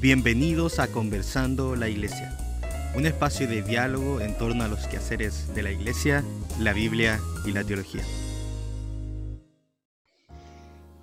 Bienvenidos 0.00 0.78
a 0.78 0.86
Conversando 0.92 1.74
la 1.74 1.88
Iglesia, 1.88 2.38
un 2.94 3.04
espacio 3.04 3.48
de 3.48 3.62
diálogo 3.62 4.20
en 4.20 4.38
torno 4.38 4.62
a 4.62 4.68
los 4.68 4.86
quehaceres 4.86 5.52
de 5.56 5.64
la 5.64 5.72
Iglesia, 5.72 6.22
la 6.60 6.72
Biblia 6.72 7.18
y 7.44 7.50
la 7.50 7.64
teología. 7.64 8.04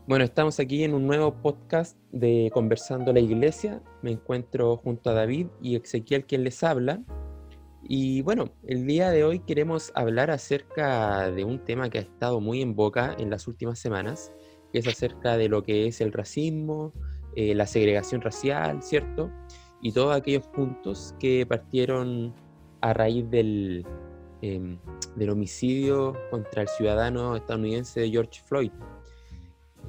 Bueno, 0.08 0.24
estamos 0.24 0.62
aquí 0.62 0.86
en 0.86 0.94
un 0.94 1.06
nuevo 1.08 1.34
podcast 1.42 1.98
de 2.14 2.50
Conversando 2.54 3.12
la 3.12 3.20
Iglesia. 3.20 3.84
Me 4.02 4.12
encuentro 4.12 4.78
junto 4.78 5.10
a 5.10 5.14
David 5.14 5.48
y 5.62 5.76
Ezequiel 5.76 6.24
quien 6.24 6.46
les 6.46 6.64
habla. 6.64 7.04
Y 7.84 8.22
bueno, 8.22 8.54
el 8.66 8.88
día 8.88 9.10
de 9.10 9.26
hoy 9.26 9.40
queremos 9.40 9.92
hablar 9.94 10.32
acerca 10.32 11.30
de 11.32 11.44
un 11.44 11.60
tema 11.66 11.90
que 11.90 11.98
ha 11.98 12.02
estado 12.02 12.40
muy 12.40 12.62
en 12.62 12.78
boca 12.78 13.14
en 13.20 13.30
las 13.30 13.46
últimas 13.50 13.78
semanas, 13.78 14.32
que 14.72 14.80
es 14.80 14.88
acerca 14.88 15.36
de 15.36 15.50
lo 15.50 15.64
que 15.64 15.86
es 15.88 16.00
el 16.00 16.14
racismo, 16.14 16.94
eh, 17.36 17.54
la 17.54 17.66
segregación 17.66 18.22
racial, 18.22 18.82
¿cierto? 18.82 19.32
Y 19.82 19.92
todos 19.92 20.16
aquellos 20.16 20.48
puntos 20.48 21.14
que 21.20 21.46
partieron 21.46 22.34
a 22.82 22.94
raíz 22.94 23.30
del, 23.30 23.86
em, 24.42 24.78
del 25.16 25.30
homicidio 25.30 26.14
contra 26.32 26.62
el 26.62 26.68
ciudadano 26.68 27.36
estadounidense 27.36 28.10
George 28.10 28.42
Floyd. 28.46 28.72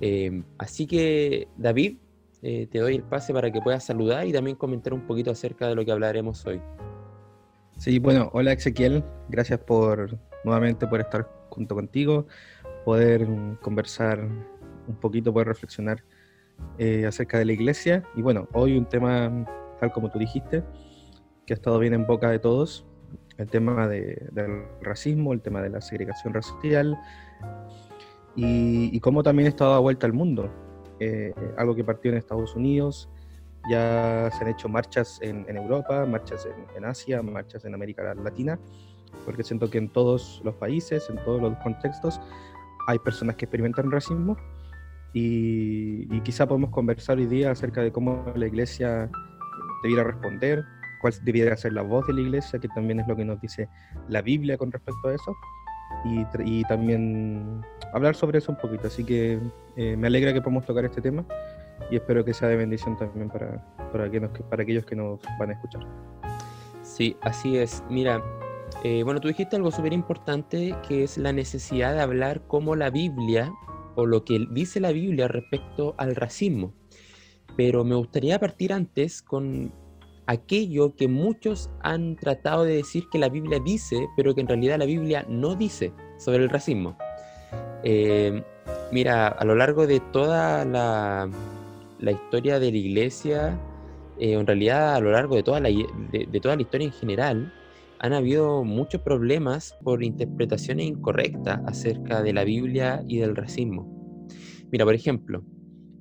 Em, 0.01 0.45
así 0.59 0.87
que, 0.87 1.49
David, 1.57 1.99
eh, 2.43 2.67
te 2.71 2.79
doy 2.79 2.97
el 2.97 3.03
pase 3.03 3.33
para 3.33 3.51
que 3.51 3.61
puedas 3.61 3.85
saludar 3.85 4.27
y 4.27 4.33
también 4.33 4.57
comentar 4.57 4.93
un 4.93 5.07
poquito 5.07 5.31
acerca 5.31 5.69
de 5.69 5.75
lo 5.75 5.85
que 5.85 5.93
hablaremos 5.93 6.45
hoy. 6.47 6.61
Sí, 7.79 7.99
bueno, 7.99 8.31
hola 8.33 8.53
Ezequiel, 8.53 9.05
gracias 9.29 9.61
por 9.61 10.19
nuevamente 10.45 10.87
por 10.87 11.01
estar 11.01 11.29
junto 11.51 11.75
contigo, 11.75 12.27
poder 12.85 13.27
conversar 13.61 14.21
un 14.21 14.97
poquito, 14.97 15.33
poder 15.33 15.49
reflexionar 15.49 16.03
eh, 16.79 17.07
acerca 17.07 17.39
de 17.39 17.47
la 17.47 17.53
iglesia. 17.53 18.03
Y 18.15 18.23
bueno, 18.23 18.49
hoy 18.53 18.77
un 18.77 18.87
tema, 18.87 19.47
tal 19.81 19.93
como 19.93 20.11
tú 20.11 20.19
dijiste, 20.19 20.63
que 21.47 21.55
ha 21.55 21.57
estado 21.57 21.79
bien 21.79 21.95
en 21.95 22.07
boca 22.07 22.31
de 22.31 22.39
todos, 22.39 22.87
el 23.39 23.49
tema 23.49 23.89
de, 23.89 24.29
del 24.33 24.65
racismo, 24.83 25.33
el 25.33 25.41
tema 25.41 25.63
de 25.63 25.71
la 25.71 25.81
segregación 25.81 26.35
racial 26.35 26.99
y, 28.35 28.99
cómo 29.01 29.23
también 29.23 29.49
está 29.49 29.67
dado 29.67 29.83
vuelta 29.83 30.07
al 30.07 30.13
mundo. 30.13 30.51
Eh, 31.01 31.35
algo 31.57 31.75
que 31.75 31.85
partió 31.85 32.11
en 32.11 32.19
Estados 32.19 32.55
Unidos, 32.55 33.09
ya 33.71 34.31
se 34.37 34.45
han 34.45 34.51
hecho 34.51 34.69
marchas 34.69 35.19
en, 35.23 35.45
en 35.49 35.57
Europa, 35.57 36.05
marchas 36.07 36.47
en, 36.47 36.77
en, 36.77 36.85
Asia, 36.85 37.23
marchas 37.23 37.65
en 37.65 37.75
América 37.75 38.15
Latina, 38.15 38.59
porque 39.25 39.43
siento 39.43 39.71
que 39.71 39.79
en 39.79 39.89
todos 39.89 40.41
los 40.45 40.55
países, 40.55 41.09
en 41.11 41.17
todos 41.25 41.41
los 41.41 41.57
contextos, 41.59 42.21
hay 42.87 42.99
personas 42.99 43.37
que 43.37 43.47
experimentan 43.47 43.91
racismo 43.91 44.37
y, 45.19 46.21
quizá 46.21 46.47
podemos 46.47 46.71
conversar 46.71 47.17
hoy 47.17 47.25
día 47.27 47.51
acerca 47.51 47.81
de 47.81 47.91
cómo 47.91 48.23
la 48.35 48.47
iglesia 48.47 49.11
debiera 49.83 50.05
responder, 50.05 50.63
cuál 51.01 51.15
debiera 51.25 51.57
ser 51.57 51.73
la 51.73 51.81
voz 51.81 52.07
de 52.07 52.13
la 52.13 52.21
iglesia, 52.21 52.59
que 52.59 52.69
también 52.69 53.01
es 53.01 53.09
lo 53.09 53.17
que 53.17 53.25
nos 53.25 53.41
dice 53.41 53.67
la 54.09 54.21
Biblia 54.21 54.59
con 54.59 54.71
respecto 54.71 55.09
a 55.09 55.15
eso, 55.15 55.35
y, 56.05 56.27
y 56.45 56.65
también 56.65 57.63
hablar 57.95 58.15
sobre 58.15 58.39
eso 58.39 58.53
un 58.53 58.59
poquito. 58.59 58.89
Así 58.89 59.05
que 59.05 59.41
eh, 59.77 59.97
me 59.97 60.09
alegra 60.09 60.35
que 60.35 60.43
podamos 60.43 60.67
tocar 60.67 60.85
este 60.85 61.01
tema 61.01 61.25
y 61.91 61.97
espero 61.97 62.23
que 62.23 62.35
sea 62.35 62.49
de 62.49 62.57
bendición 62.57 62.99
también 62.99 63.31
para, 63.31 63.65
para, 63.93 64.11
que 64.11 64.21
para 64.21 64.65
aquellos 64.65 64.85
que 64.85 64.97
nos 64.97 65.21
van 65.39 65.51
a 65.51 65.53
escuchar. 65.55 65.87
Sí, 66.83 67.17
así 67.23 67.57
es. 67.57 67.83
Mira, 67.89 68.23
eh, 68.85 69.03
bueno, 69.03 69.21
tú 69.21 69.29
dijiste 69.29 69.57
algo 69.57 69.71
súper 69.71 69.95
importante 69.95 70.75
que 70.87 71.05
es 71.05 71.17
la 71.17 71.33
necesidad 71.33 71.95
de 71.95 72.03
hablar 72.03 72.43
cómo 72.47 72.77
la 72.77 72.91
Biblia 72.91 73.51
o 73.97 74.07
lo 74.07 74.25
que 74.25 74.47
dice 74.51 74.79
la 74.79 74.93
Biblia 74.93 75.27
respecto 75.27 75.95
al 75.99 76.15
racismo. 76.15 76.73
Pero 77.57 77.85
me 77.85 77.97
gustaría 77.97 78.39
partir 78.39 78.73
antes 78.73 79.23
con 79.23 79.73
aquello 80.27 80.95
que 80.95 81.09
muchos 81.09 81.71
han 81.83 82.17
tratado 82.17 82.65
de 82.65 82.77
decir 82.77 83.05
que 83.11 83.19
la 83.19 83.29
Biblia 83.29 83.59
dice, 83.59 84.07
pero 84.17 84.35
que 84.35 84.43
en 84.43 84.49
realidad 84.49 84.79
la 84.79 84.85
Biblia 84.85 85.25
no 85.29 85.55
dice 85.55 85.93
sobre 86.19 86.45
el 86.45 86.51
racismo. 86.51 86.97
Eh, 87.83 88.43
mira, 88.93 89.29
a 89.29 89.45
lo 89.45 89.55
largo 89.55 89.87
de 89.87 90.01
toda 90.13 90.65
la, 90.65 91.29
historia 92.01 92.59
de 92.59 92.71
la 92.71 92.77
iglesia, 92.77 93.59
eh, 94.19 94.33
en 94.33 94.47
realidad 94.47 94.97
a 94.97 95.01
lo 95.01 95.13
largo 95.13 95.37
de 95.37 95.43
toda, 95.43 95.61
la, 95.61 95.69
de 95.69 96.41
toda 96.41 96.57
la 96.57 96.63
historia 96.63 96.87
en 96.87 96.93
general, 96.93 97.53
han 97.99 98.13
habido 98.13 98.65
muchos 98.65 99.01
problemas 99.01 99.77
por 99.83 100.03
interpretaciones 100.03 100.87
incorrectas 100.87 101.61
acerca 101.67 102.23
de 102.23 102.33
la 102.33 102.45
Biblia 102.45 103.05
y 103.09 103.19
del 103.19 103.37
racismo. 103.37 103.87
Mira, 104.71 104.85
por 104.85 104.95
ejemplo, 104.95 105.45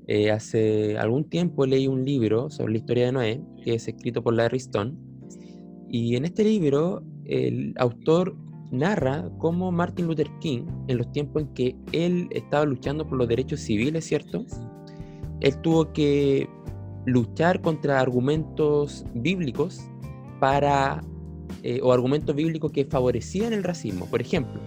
eh, 0.07 0.31
hace 0.31 0.97
algún 0.97 1.29
tiempo 1.29 1.65
leí 1.65 1.87
un 1.87 2.05
libro 2.05 2.49
sobre 2.49 2.73
la 2.73 2.77
historia 2.79 3.05
de 3.07 3.11
Noé, 3.11 3.41
que 3.63 3.75
es 3.75 3.87
escrito 3.87 4.23
por 4.23 4.35
Larry 4.35 4.57
Stone, 4.57 4.93
y 5.89 6.15
en 6.15 6.25
este 6.25 6.43
libro 6.43 7.03
el 7.25 7.73
autor 7.77 8.35
narra 8.71 9.29
cómo 9.37 9.71
Martin 9.71 10.07
Luther 10.07 10.29
King, 10.39 10.65
en 10.87 10.97
los 10.97 11.11
tiempos 11.11 11.43
en 11.43 11.53
que 11.53 11.75
él 11.91 12.27
estaba 12.31 12.65
luchando 12.65 13.07
por 13.07 13.17
los 13.17 13.27
derechos 13.27 13.61
civiles, 13.61 14.05
¿cierto? 14.05 14.45
Él 15.41 15.57
tuvo 15.61 15.91
que 15.93 16.47
luchar 17.05 17.61
contra 17.61 17.99
argumentos 17.99 19.05
bíblicos 19.13 19.89
para 20.39 21.01
eh, 21.63 21.79
o 21.81 21.91
argumentos 21.91 22.35
bíblicos 22.35 22.71
que 22.71 22.85
favorecían 22.85 23.53
el 23.53 23.63
racismo. 23.63 24.05
Por 24.07 24.21
ejemplo, 24.21 24.61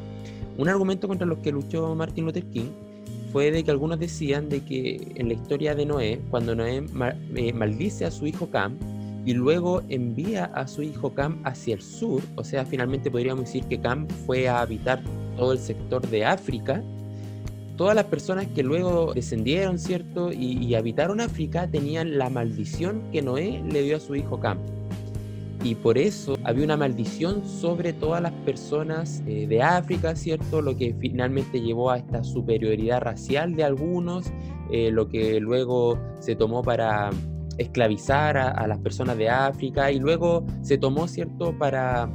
un 0.56 0.68
argumento 0.68 1.06
contra 1.06 1.26
los 1.26 1.38
que 1.38 1.52
luchó 1.52 1.94
Martin 1.94 2.24
Luther 2.24 2.44
King 2.46 2.70
fue 3.32 3.50
de 3.50 3.62
que 3.62 3.70
algunos 3.70 4.00
decían 4.00 4.48
de 4.48 4.64
que 4.64 5.12
en 5.14 5.28
la 5.28 5.34
historia 5.34 5.74
de 5.74 5.86
Noé, 5.86 6.20
cuando 6.30 6.54
Noé 6.54 6.84
eh, 7.36 7.52
maldice 7.52 8.04
a 8.04 8.10
su 8.10 8.26
hijo 8.26 8.50
Cam 8.50 8.76
y 9.24 9.34
luego 9.34 9.82
envía 9.88 10.46
a 10.46 10.66
su 10.66 10.82
hijo 10.82 11.14
Cam 11.14 11.40
hacia 11.44 11.74
el 11.74 11.82
sur, 11.82 12.22
o 12.36 12.44
sea, 12.44 12.64
finalmente 12.64 13.10
podríamos 13.10 13.44
decir 13.44 13.64
que 13.64 13.78
Cam 13.78 14.08
fue 14.26 14.48
a 14.48 14.60
habitar 14.60 15.02
todo 15.36 15.52
el 15.52 15.58
sector 15.58 16.04
de 16.08 16.24
África, 16.24 16.82
todas 17.76 17.94
las 17.94 18.06
personas 18.06 18.46
que 18.48 18.62
luego 18.62 19.12
descendieron, 19.14 19.78
¿cierto? 19.78 20.32
Y, 20.32 20.64
y 20.64 20.74
habitaron 20.74 21.20
África 21.20 21.68
tenían 21.68 22.18
la 22.18 22.30
maldición 22.30 23.02
que 23.12 23.22
Noé 23.22 23.62
le 23.70 23.82
dio 23.82 23.98
a 23.98 24.00
su 24.00 24.16
hijo 24.16 24.40
Cam 24.40 24.58
y 25.62 25.74
por 25.74 25.98
eso 25.98 26.36
había 26.44 26.64
una 26.64 26.76
maldición 26.76 27.44
sobre 27.44 27.92
todas 27.92 28.22
las 28.22 28.32
personas 28.32 29.22
eh, 29.26 29.46
de 29.46 29.62
África, 29.62 30.14
¿cierto? 30.14 30.62
Lo 30.62 30.76
que 30.76 30.94
finalmente 30.98 31.60
llevó 31.60 31.90
a 31.90 31.98
esta 31.98 32.22
superioridad 32.22 33.00
racial 33.00 33.54
de 33.54 33.64
algunos, 33.64 34.26
eh, 34.70 34.90
lo 34.90 35.08
que 35.08 35.40
luego 35.40 35.98
se 36.20 36.36
tomó 36.36 36.62
para 36.62 37.10
esclavizar 37.58 38.36
a, 38.36 38.66
las 38.68 38.78
personas 38.78 39.18
de 39.18 39.28
África 39.28 39.90
y 39.90 39.98
luego 39.98 40.46
se 40.62 40.78
tomó, 40.78 41.08
¿cierto?, 41.08 41.58
para 41.58 42.08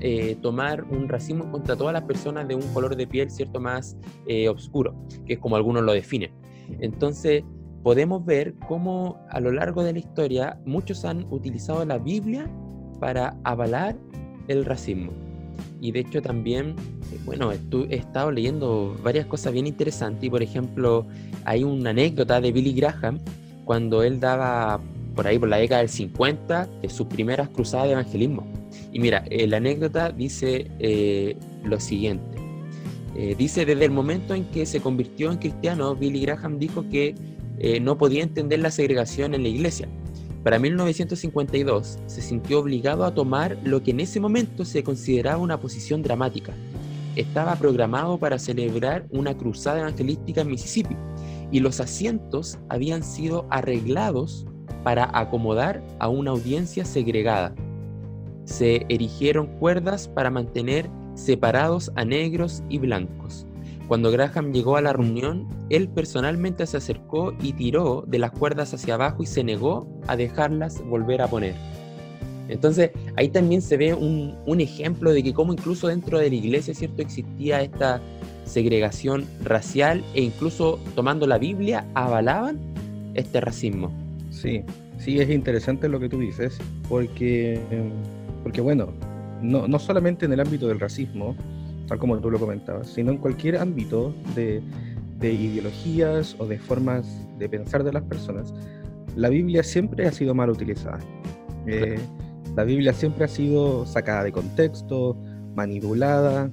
eh, 0.00 0.36
tomar 0.42 0.82
un 0.82 1.08
racismo 1.08 1.48
contra 1.52 1.76
todas 1.76 1.92
las 1.92 2.02
personas 2.02 2.48
de 2.48 2.56
un 2.56 2.66
color 2.74 2.96
de 2.96 3.06
piel, 3.06 3.30
¿cierto?, 3.30 3.60
más 3.60 3.96
oscuro, 4.48 4.96
que 5.26 5.34
es 5.34 5.38
como 5.38 5.54
algunos 5.54 5.84
lo 5.84 5.92
definen. 5.92 6.32
Entonces, 6.80 7.44
podemos 7.84 8.24
ver 8.24 8.54
cómo 8.66 9.24
a 9.30 9.38
lo 9.38 9.52
largo 9.52 9.84
de 9.84 9.92
la 9.92 10.00
historia 10.00 10.60
muchos 10.66 11.04
han 11.04 11.24
utilizado 11.30 11.84
la 11.84 11.98
Biblia 11.98 12.50
para 13.00 13.36
avalar 13.42 13.96
el 14.48 14.64
racismo. 14.64 15.12
Y 15.80 15.92
de 15.92 16.00
hecho 16.00 16.20
también, 16.22 16.76
eh, 17.12 17.18
bueno, 17.24 17.50
he 17.52 17.94
estado 17.94 18.30
leyendo 18.30 18.96
varias 19.02 19.26
cosas 19.26 19.52
bien 19.52 19.66
interesantes 19.66 20.24
y 20.24 20.30
por 20.30 20.42
ejemplo 20.42 21.06
hay 21.44 21.64
una 21.64 21.90
anécdota 21.90 22.40
de 22.40 22.52
Billy 22.52 22.74
Graham 22.74 23.18
cuando 23.64 24.02
él 24.02 24.20
daba 24.20 24.80
por 25.14 25.26
ahí 25.26 25.38
por 25.38 25.48
la 25.48 25.56
década 25.56 25.80
del 25.80 25.88
50 25.88 26.68
eh, 26.82 26.88
sus 26.88 27.06
primeras 27.06 27.48
cruzadas 27.48 27.86
de 27.86 27.92
evangelismo. 27.92 28.46
Y 28.92 29.00
mira, 29.00 29.24
eh, 29.30 29.46
la 29.46 29.56
anécdota 29.56 30.10
dice 30.10 30.70
lo 31.64 31.80
siguiente. 31.80 32.38
dice, 33.36 33.64
desde 33.64 33.84
el 33.84 33.90
momento 33.90 34.34
en 34.34 34.44
que 34.46 34.64
se 34.66 34.80
convirtió 34.80 35.30
en 35.30 35.38
cristiano, 35.38 35.94
Billy 35.94 36.20
Graham 36.22 36.58
dijo 36.58 36.88
que 36.88 37.14
no 37.82 37.98
podía 37.98 38.22
entender 38.22 38.60
la 38.60 38.70
segregación 38.70 39.34
en 39.34 39.42
la 39.42 39.48
iglesia 39.48 39.88
para 40.42 40.58
1952 40.58 41.98
se 42.06 42.22
sintió 42.22 42.60
obligado 42.60 43.04
a 43.04 43.14
tomar 43.14 43.58
lo 43.62 43.82
que 43.82 43.90
en 43.90 44.00
ese 44.00 44.20
momento 44.20 44.64
se 44.64 44.82
consideraba 44.82 45.36
una 45.36 45.60
posición 45.60 46.02
dramática. 46.02 46.54
Estaba 47.14 47.56
programado 47.56 48.18
para 48.18 48.38
celebrar 48.38 49.06
una 49.10 49.36
cruzada 49.36 49.80
evangelística 49.80 50.40
en 50.40 50.48
Mississippi 50.48 50.96
y 51.50 51.60
los 51.60 51.80
asientos 51.80 52.58
habían 52.68 53.02
sido 53.02 53.46
arreglados 53.50 54.46
para 54.82 55.10
acomodar 55.12 55.84
a 55.98 56.08
una 56.08 56.30
audiencia 56.30 56.84
segregada. 56.84 57.54
Se 58.44 58.86
erigieron 58.88 59.46
cuerdas 59.58 60.08
para 60.08 60.30
mantener 60.30 60.88
separados 61.14 61.92
a 61.96 62.04
negros 62.04 62.62
y 62.70 62.78
blancos. 62.78 63.46
Cuando 63.90 64.12
Graham 64.12 64.52
llegó 64.52 64.76
a 64.76 64.80
la 64.80 64.92
reunión, 64.92 65.48
él 65.68 65.88
personalmente 65.88 66.64
se 66.64 66.76
acercó 66.76 67.34
y 67.42 67.54
tiró 67.54 68.04
de 68.06 68.20
las 68.20 68.30
cuerdas 68.30 68.72
hacia 68.72 68.94
abajo 68.94 69.24
y 69.24 69.26
se 69.26 69.42
negó 69.42 69.88
a 70.06 70.14
dejarlas 70.14 70.80
volver 70.86 71.20
a 71.20 71.26
poner. 71.26 71.56
Entonces, 72.48 72.92
ahí 73.16 73.30
también 73.30 73.60
se 73.60 73.76
ve 73.76 73.92
un, 73.92 74.60
ejemplo 74.60 75.12
de 75.12 75.24
que 75.24 75.34
como 75.34 75.52
incluso 75.52 75.88
dentro 75.88 76.20
de 76.20 76.28
la 76.28 76.36
iglesia, 76.36 76.72
¿cierto? 76.72 77.02
Existía 77.02 77.62
esta 77.62 78.00
segregación 78.44 79.26
racial 79.42 80.04
e 80.14 80.22
incluso 80.22 80.78
tomando 80.94 81.26
la 81.26 81.38
Biblia 81.38 81.84
avalaban 81.94 82.60
este 83.14 83.40
racismo. 83.40 83.90
Sí, 84.30 84.62
Sí, 84.98 85.18
es 85.18 85.30
interesante 85.30 85.88
lo 85.88 85.98
que 85.98 86.08
tú 86.08 86.20
dices, 86.20 86.58
porque, 86.88 87.58
porque 88.44 88.60
bueno, 88.60 88.90
no, 89.42 89.66
no 89.66 89.78
solamente 89.80 90.26
en 90.26 90.32
el 90.34 90.38
ámbito 90.38 90.68
del 90.68 90.78
racismo, 90.78 91.34
tal 91.90 91.98
como 91.98 92.16
tú 92.20 92.30
lo 92.30 92.38
comentabas, 92.38 92.86
sino 92.86 93.10
en 93.10 93.18
cualquier 93.18 93.56
ámbito 93.56 94.14
de, 94.36 94.62
de 95.18 95.32
ideologías 95.32 96.36
o 96.38 96.46
de 96.46 96.56
formas 96.56 97.04
de 97.36 97.48
pensar 97.48 97.82
de 97.82 97.92
las 97.92 98.04
personas, 98.04 98.54
la 99.16 99.28
Biblia 99.28 99.64
siempre 99.64 100.06
ha 100.06 100.12
sido 100.12 100.32
mal 100.32 100.50
utilizada. 100.50 101.00
Eh, 101.66 101.98
la 102.54 102.62
Biblia 102.62 102.92
siempre 102.92 103.24
ha 103.24 103.28
sido 103.28 103.84
sacada 103.86 104.22
de 104.22 104.30
contexto, 104.30 105.16
manipulada, 105.56 106.48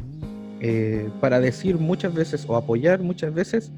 eh, 0.59 1.07
para 1.21 1.39
decir 1.39 1.77
muchas 1.77 2.15
veces 2.15 2.43
o 2.47 2.55
apoyar 2.55 3.03
muchas 3.03 3.31
veces 3.31 3.71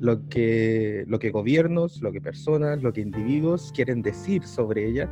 lo 0.00 0.28
que, 0.28 1.04
lo 1.06 1.20
que 1.20 1.30
gobiernos, 1.30 2.02
lo 2.02 2.10
que 2.10 2.20
personas, 2.20 2.82
lo 2.82 2.92
que 2.92 3.00
individuos 3.00 3.70
quieren 3.72 4.02
decir 4.02 4.42
sobre 4.42 4.88
ella 4.88 5.08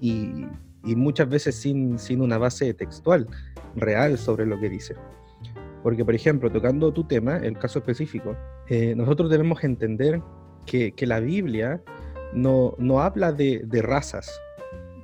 y, 0.00 0.46
y 0.86 0.96
muchas 0.96 1.28
veces 1.28 1.56
sin, 1.56 1.98
sin, 1.98 2.20
una 2.20 2.38
base 2.38 2.72
textual 2.72 3.26
real 3.74 4.16
sobre 4.16 4.46
lo 4.46 4.58
que 4.58 4.70
dice. 4.70 4.94
Porque, 5.82 6.04
por 6.04 6.14
ejemplo, 6.14 6.50
tocando 6.50 6.92
tu 6.92 7.04
tema, 7.04 7.36
el 7.38 7.58
caso 7.58 7.80
específico, 7.80 8.36
eh, 8.68 8.94
nosotros 8.96 9.30
debemos 9.30 9.62
entender 9.64 10.22
que, 10.64 10.92
que 10.92 11.06
la 11.06 11.20
Biblia 11.20 11.82
no, 12.32 12.74
no 12.78 13.00
habla 13.00 13.32
de, 13.32 13.62
de, 13.64 13.82
razas, 13.82 14.40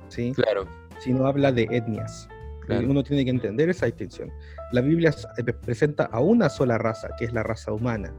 ¿sí? 0.09 0.33
Claro. 0.35 0.65
sino 0.99 1.27
habla 1.27 1.51
de 1.51 1.67
etnias. 1.69 2.27
Claro. 2.65 2.89
Uno 2.89 3.03
tiene 3.03 3.25
que 3.25 3.31
entender 3.31 3.69
esa 3.69 3.85
distinción. 3.85 4.31
La 4.71 4.81
Biblia 4.81 5.13
eh, 5.37 5.43
presenta 5.43 6.05
a 6.05 6.21
una 6.21 6.49
sola 6.49 6.77
raza, 6.77 7.09
que 7.17 7.25
es 7.25 7.33
la 7.33 7.43
raza 7.43 7.73
humana. 7.73 8.13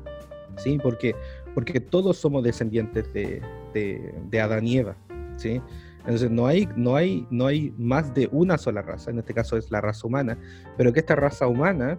¿sí? 0.56 0.78
Porque, 0.82 1.14
porque 1.55 1.81
todos 1.81 2.19
somos 2.19 2.43
descendientes 2.44 3.12
de, 3.12 3.43
de, 3.72 4.14
de 4.28 4.40
Adán 4.40 4.66
y 4.66 4.78
Eva, 4.78 4.96
¿sí? 5.37 5.61
Entonces 6.04 6.30
no 6.30 6.46
hay, 6.46 6.68
no, 6.76 6.96
hay, 6.96 7.26
no 7.30 7.46
hay 7.46 7.72
más 7.78 8.12
de 8.14 8.28
una 8.30 8.58
sola 8.58 8.82
raza, 8.82 9.10
en 9.10 9.18
este 9.18 9.32
caso 9.32 9.56
es 9.56 9.70
la 9.70 9.80
raza 9.80 10.06
humana, 10.06 10.36
pero 10.76 10.92
que 10.92 11.00
esta 11.00 11.16
raza 11.16 11.46
humana, 11.46 11.96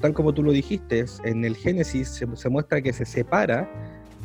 tal 0.00 0.12
como 0.12 0.34
tú 0.34 0.42
lo 0.42 0.52
dijiste, 0.52 1.06
en 1.24 1.44
el 1.44 1.56
Génesis 1.56 2.08
se, 2.08 2.48
muestra 2.50 2.82
que 2.82 2.92
se 2.92 3.06
separa 3.06 3.68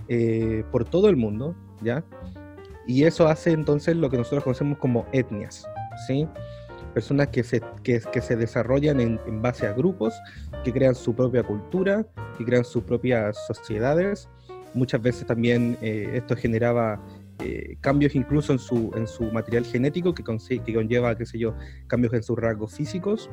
eh, 0.09 0.65
por 0.69 0.83
todo 0.83 1.07
el 1.07 1.15
mundo, 1.15 1.55
¿ya? 1.81 2.03
Y 2.85 3.05
eso 3.05 3.27
hace 3.27 3.51
entonces 3.51 3.95
lo 3.95 4.09
que 4.09 4.17
nosotros 4.17 4.43
conocemos 4.43 4.77
como 4.79 5.05
etnias, 5.13 5.65
¿sí? 6.07 6.27
Personas 6.93 7.27
que 7.27 7.43
se, 7.43 7.61
que, 7.83 8.01
se 8.01 8.35
desarrollan 8.35 8.99
en, 8.99 9.17
en 9.25 9.41
base 9.41 9.65
a 9.65 9.71
grupos, 9.71 10.13
que 10.65 10.73
crean 10.73 10.93
su 10.93 11.15
propia 11.15 11.43
cultura, 11.43 12.05
que 12.37 12.43
crean 12.43 12.65
sus 12.65 12.83
propias 12.83 13.37
sociedades. 13.47 14.27
Muchas 14.73 15.01
veces 15.01 15.25
también 15.25 15.77
eh, 15.81 16.11
esto 16.15 16.35
generaba 16.35 16.99
eh, 17.43 17.77
cambios 17.81 18.15
incluso 18.15 18.53
en 18.53 18.59
su, 18.59 18.91
en 18.95 19.07
su 19.07 19.23
material 19.31 19.65
genético, 19.65 20.13
que, 20.13 20.23
que, 20.23 20.73
conlleva, 20.73 21.17
qué 21.17 21.25
sé 21.25 21.39
yo, 21.39 21.55
cambios 21.87 22.13
en 22.13 22.23
sus 22.23 22.37
rasgos 22.37 22.73
físicos, 22.75 23.29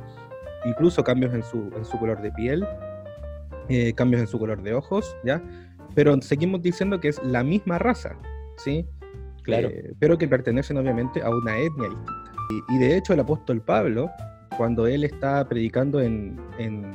incluso 0.65 1.05
cambios 1.05 1.35
en 1.35 1.43
su, 1.43 1.71
en 1.77 1.85
su 1.85 1.99
color 1.99 2.21
de 2.23 2.33
piel, 2.33 2.67
eh, 3.69 3.93
cambios 3.95 4.21
en 4.21 4.27
su 4.27 4.39
color 4.39 4.63
de 4.63 4.75
ojos, 4.75 5.17
¿ya? 5.25 5.43
Pero 5.95 6.21
seguimos 6.23 6.63
diciendo 6.63 7.01
que 7.01 7.09
es 7.09 7.23
la 7.23 7.43
misma 7.43 7.79
raza, 7.79 8.17
¿sí? 8.57 8.87
Claro. 9.43 9.69
Eh, 9.69 9.95
pero 9.99 10.19
que 10.19 10.29
pertenecen 10.29 10.77
obviamente 10.77 11.23
a 11.23 11.31
una 11.31 11.59
etnia 11.59 11.89
distinta. 11.89 12.13
Y, 12.71 12.75
y, 12.75 12.79
de 12.79 12.97
hecho 12.97 13.13
el 13.13 13.21
apóstol 13.21 13.61
Pablo, 13.61 14.11
cuando 14.57 14.87
él 14.87 15.05
está 15.05 15.47
predicando 15.47 16.01
en, 16.01 16.41
en, 16.59 16.95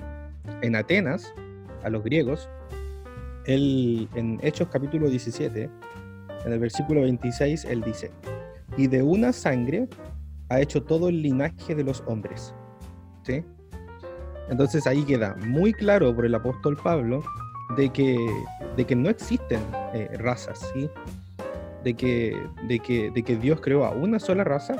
en 0.61 0.75
Atenas, 0.75 1.33
a 1.83 1.89
los 1.89 2.03
griegos, 2.03 2.49
él, 3.45 4.07
en 4.15 4.39
Hechos 4.41 4.69
capítulo 4.71 5.09
17, 5.09 5.69
en 6.45 6.53
el 6.53 6.59
versículo 6.59 7.01
26, 7.01 7.65
él 7.65 7.81
dice, 7.81 8.11
y 8.77 8.87
de 8.87 9.01
una 9.01 9.31
sangre 9.31 9.87
ha 10.49 10.59
hecho 10.61 10.83
todo 10.83 11.09
el 11.09 11.21
linaje 11.21 11.75
de 11.75 11.83
los 11.83 12.03
hombres. 12.07 12.53
¿Sí? 13.23 13.43
Entonces 14.49 14.85
ahí 14.87 15.03
queda 15.03 15.35
muy 15.45 15.73
claro 15.73 16.13
por 16.13 16.25
el 16.25 16.35
apóstol 16.35 16.77
Pablo 16.81 17.23
de 17.77 17.89
que, 17.89 18.17
de 18.75 18.85
que 18.85 18.95
no 18.95 19.09
existen 19.09 19.61
eh, 19.93 20.09
razas, 20.17 20.71
¿sí? 20.73 20.89
De 21.83 21.93
que, 21.93 22.37
de, 22.67 22.79
que, 22.79 23.11
de 23.11 23.23
que 23.23 23.35
Dios 23.37 23.61
creó 23.61 23.85
a 23.85 23.91
una 23.91 24.19
sola 24.19 24.43
raza, 24.43 24.75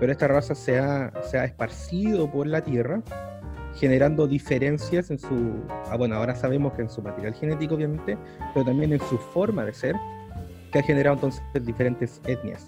pero 0.00 0.12
esta 0.12 0.28
raza 0.28 0.54
se 0.54 0.78
ha, 0.78 1.12
se 1.22 1.38
ha 1.38 1.44
esparcido 1.44 2.30
por 2.30 2.46
la 2.46 2.62
tierra, 2.62 3.02
generando 3.76 4.26
diferencias 4.26 5.10
en 5.10 5.18
su, 5.18 5.64
ah, 5.90 5.96
bueno, 5.96 6.16
ahora 6.16 6.34
sabemos 6.34 6.74
que 6.74 6.82
en 6.82 6.90
su 6.90 7.02
material 7.02 7.34
genético 7.34 7.74
obviamente, 7.74 8.16
pero 8.52 8.66
también 8.66 8.92
en 8.92 9.00
su 9.00 9.18
forma 9.18 9.64
de 9.64 9.72
ser, 9.72 9.96
que 10.74 10.80
ha 10.80 10.82
generado 10.82 11.14
entonces 11.14 11.42
diferentes 11.64 12.20
etnias. 12.26 12.66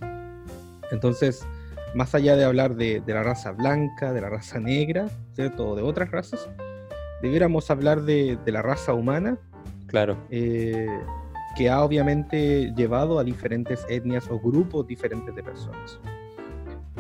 Entonces, 0.93 1.45
más 1.93 2.15
allá 2.15 2.37
de 2.37 2.45
hablar 2.45 2.77
de, 2.77 3.03
de, 3.05 3.13
la 3.13 3.25
raza 3.25 3.51
blanca, 3.51 4.13
de 4.13 4.21
la 4.21 4.31
raza 4.31 4.61
negra, 4.61 5.09
¿cierto? 5.35 5.71
O 5.71 5.75
de 5.75 5.83
otras 5.83 6.13
razas, 6.13 6.49
debiéramos 7.21 7.69
hablar 7.69 8.03
de, 8.03 8.39
de 8.45 8.53
la 8.53 8.63
raza 8.63 8.95
humana. 8.95 9.39
Claro. 9.89 10.17
Eh, 10.31 10.87
que 11.57 11.69
ha 11.69 11.83
obviamente 11.83 12.73
llevado 12.77 13.19
a 13.19 13.25
diferentes 13.25 13.85
etnias 13.89 14.31
o 14.31 14.39
grupos 14.39 14.87
diferentes 14.87 15.35
de 15.35 15.43
personas. 15.43 15.99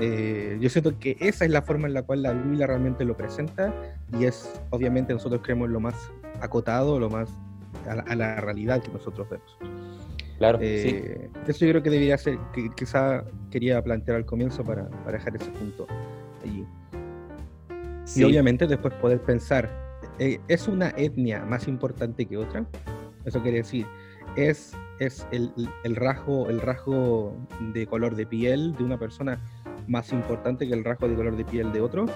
Eh, 0.00 0.58
yo 0.60 0.68
siento 0.70 0.98
que 0.98 1.16
esa 1.20 1.44
es 1.44 1.52
la 1.52 1.62
forma 1.62 1.86
en 1.86 1.94
la 1.94 2.02
cual 2.02 2.22
la 2.22 2.32
Biblia 2.32 2.66
realmente 2.66 3.04
lo 3.04 3.16
presenta 3.16 3.72
y 4.18 4.24
es, 4.24 4.60
obviamente, 4.70 5.12
nosotros 5.12 5.40
creemos 5.44 5.70
lo 5.70 5.78
más 5.78 5.94
acotado, 6.40 6.98
lo 6.98 7.10
más 7.10 7.30
a 7.88 7.94
la, 7.94 8.02
a 8.02 8.16
la 8.16 8.40
realidad 8.40 8.82
que 8.82 8.90
nosotros 8.90 9.28
vemos. 9.30 9.85
Claro, 10.38 10.58
eh, 10.60 11.30
sí. 11.32 11.40
Eso 11.50 11.64
yo 11.64 11.72
creo 11.72 11.82
que 11.82 11.90
debería 11.90 12.18
ser, 12.18 12.38
que 12.52 12.68
quizá 12.76 13.24
quería 13.50 13.82
plantear 13.82 14.18
al 14.18 14.26
comienzo 14.26 14.62
para, 14.62 14.88
para 14.88 15.18
dejar 15.18 15.36
ese 15.36 15.50
punto 15.50 15.86
allí. 16.42 16.66
Sí. 18.04 18.20
Y 18.20 18.24
obviamente 18.24 18.66
después 18.66 18.94
poder 18.94 19.20
pensar, 19.22 19.70
eh, 20.18 20.38
¿es 20.48 20.68
una 20.68 20.90
etnia 20.90 21.44
más 21.44 21.68
importante 21.68 22.26
que 22.26 22.36
otra? 22.36 22.66
Eso 23.24 23.42
quiere 23.42 23.58
decir, 23.58 23.86
¿es, 24.36 24.72
es 24.98 25.26
el, 25.32 25.52
el, 25.84 25.96
rasgo, 25.96 26.48
el 26.48 26.60
rasgo 26.60 27.34
de 27.72 27.86
color 27.86 28.14
de 28.14 28.26
piel 28.26 28.74
de 28.76 28.84
una 28.84 28.98
persona 28.98 29.40
más 29.88 30.12
importante 30.12 30.66
que 30.66 30.74
el 30.74 30.84
rasgo 30.84 31.08
de 31.08 31.16
color 31.16 31.36
de 31.36 31.44
piel 31.44 31.72
de 31.72 31.80
otro? 31.80 32.06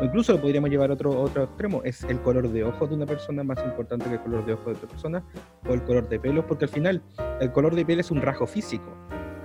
O 0.00 0.04
incluso 0.04 0.32
lo 0.32 0.40
podríamos 0.40 0.70
llevar 0.70 0.90
a 0.90 0.94
otro, 0.94 1.20
otro 1.20 1.44
extremo, 1.44 1.82
es 1.84 2.02
el 2.04 2.20
color 2.20 2.48
de 2.48 2.64
ojos 2.64 2.88
de 2.88 2.96
una 2.96 3.06
persona 3.06 3.44
más 3.44 3.58
importante 3.64 4.06
que 4.06 4.14
el 4.14 4.20
color 4.20 4.46
de 4.46 4.54
ojos 4.54 4.66
de 4.66 4.72
otra 4.72 4.88
persona, 4.88 5.24
o 5.68 5.72
el 5.72 5.82
color 5.82 6.08
de 6.08 6.18
pelo, 6.18 6.46
porque 6.46 6.64
al 6.64 6.70
final 6.70 7.02
el 7.40 7.52
color 7.52 7.74
de 7.74 7.84
piel 7.84 8.00
es 8.00 8.10
un 8.10 8.22
rasgo 8.22 8.46
físico. 8.46 8.90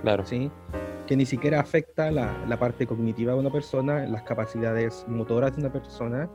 Claro. 0.02 0.24
¿sí? 0.24 0.50
Que 1.06 1.16
ni 1.16 1.26
siquiera 1.26 1.60
afecta 1.60 2.10
la, 2.10 2.44
la 2.46 2.58
parte 2.58 2.86
cognitiva 2.86 3.34
de 3.34 3.38
una 3.38 3.50
persona, 3.50 4.06
las 4.06 4.22
capacidades 4.22 5.04
motoras 5.08 5.54
de 5.54 5.62
una 5.62 5.72
persona, 5.72 6.30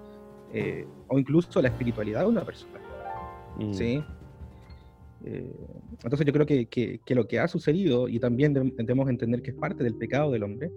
eh, 0.53 0.85
o 1.07 1.17
incluso 1.17 1.61
la 1.61 1.69
espiritualidad 1.69 2.21
de 2.21 2.27
una 2.27 2.45
persona. 2.45 2.79
Mm. 3.57 3.73
¿sí? 3.73 4.03
Eh, 5.25 5.55
entonces 6.03 6.25
yo 6.25 6.33
creo 6.33 6.45
que, 6.45 6.67
que, 6.67 6.99
que, 7.03 7.15
lo 7.15 7.27
que 7.27 7.39
ha 7.39 7.47
sucedido, 7.47 8.07
y 8.07 8.19
también 8.19 8.53
debemos 8.53 9.09
entender 9.09 9.41
que 9.41 9.51
es 9.51 9.57
parte 9.57 9.83
del 9.83 9.95
pecado 9.95 10.31
del 10.31 10.43
hombre, 10.43 10.71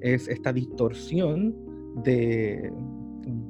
es 0.00 0.28
esta 0.28 0.52
distorsión 0.52 1.54
de, 1.96 2.72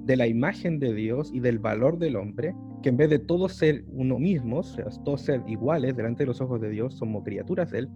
la 0.07 0.27
imagen 0.27 0.79
de 0.79 0.93
Dios 0.93 1.31
y 1.33 1.41
del 1.41 1.59
valor 1.59 1.99
del 1.99 2.17
hombre, 2.17 2.55
que 2.83 2.89
en 2.89 2.97
vez 2.97 3.11
de 3.11 3.19
todos 3.19 3.53
ser 3.53 3.85
uno 3.93 4.19
mismo, 4.19 4.63
todos 5.05 5.23
ser 5.23 5.43
iguales 5.47 5.97
delante 5.97 6.25
de 6.25 6.29
los 6.29 6.41
ojos 6.41 6.61
de 6.61 6.71
Dios, 6.71 6.95
somos 6.95 7.23
criaturas 7.25 7.71
de 7.71 7.81
Él, 7.81 7.89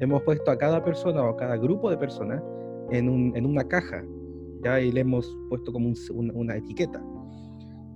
hemos 0.00 0.22
puesto 0.22 0.50
a 0.50 0.58
cada 0.58 0.84
persona 0.84 1.22
o 1.22 1.30
a 1.30 1.36
cada 1.36 1.56
grupo 1.56 1.90
de 1.90 1.96
personas 1.96 2.42
en, 2.90 3.08
un, 3.08 3.36
en 3.36 3.46
una 3.46 3.64
caja, 3.64 4.04
¿ya? 4.62 4.80
y 4.80 4.92
le 4.92 5.00
hemos 5.00 5.36
puesto 5.48 5.72
como 5.72 5.88
un, 5.88 5.94
un, 6.14 6.30
una 6.34 6.56
etiqueta. 6.56 7.02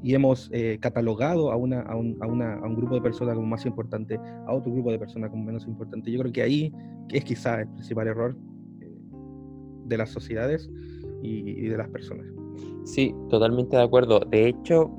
Y 0.02 0.14
hemos 0.14 0.48
eh, 0.52 0.78
catalogado 0.80 1.52
a, 1.52 1.56
una, 1.56 1.82
a, 1.82 1.94
un, 1.94 2.16
a, 2.20 2.26
una, 2.26 2.54
a 2.54 2.66
un 2.66 2.74
grupo 2.74 2.94
de 2.94 3.02
personas 3.02 3.34
como 3.34 3.46
más 3.46 3.66
importante, 3.66 4.18
a 4.46 4.54
otro 4.54 4.72
grupo 4.72 4.90
de 4.90 4.98
personas 4.98 5.30
como 5.30 5.44
menos 5.44 5.66
importante. 5.66 6.10
Yo 6.10 6.20
creo 6.20 6.32
que 6.32 6.42
ahí 6.42 6.72
es 7.10 7.24
quizá 7.24 7.60
el 7.60 7.68
principal 7.68 8.08
error 8.08 8.36
eh, 8.80 8.88
de 9.84 9.98
las 9.98 10.08
sociedades, 10.08 10.70
y, 11.22 11.68
de 11.68 11.76
las 11.76 11.88
personas. 11.88 12.26
Sí, 12.84 13.14
totalmente 13.28 13.76
de 13.76 13.82
acuerdo. 13.82 14.20
De 14.20 14.48
hecho, 14.48 14.90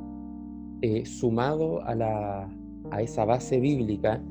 eh, 0.82 1.06
sumado 1.06 1.82
a, 1.84 1.96
la, 1.96 2.50
a 2.92 3.01
esa 3.01 3.25
base 3.25 3.60
bíblica 3.60 4.22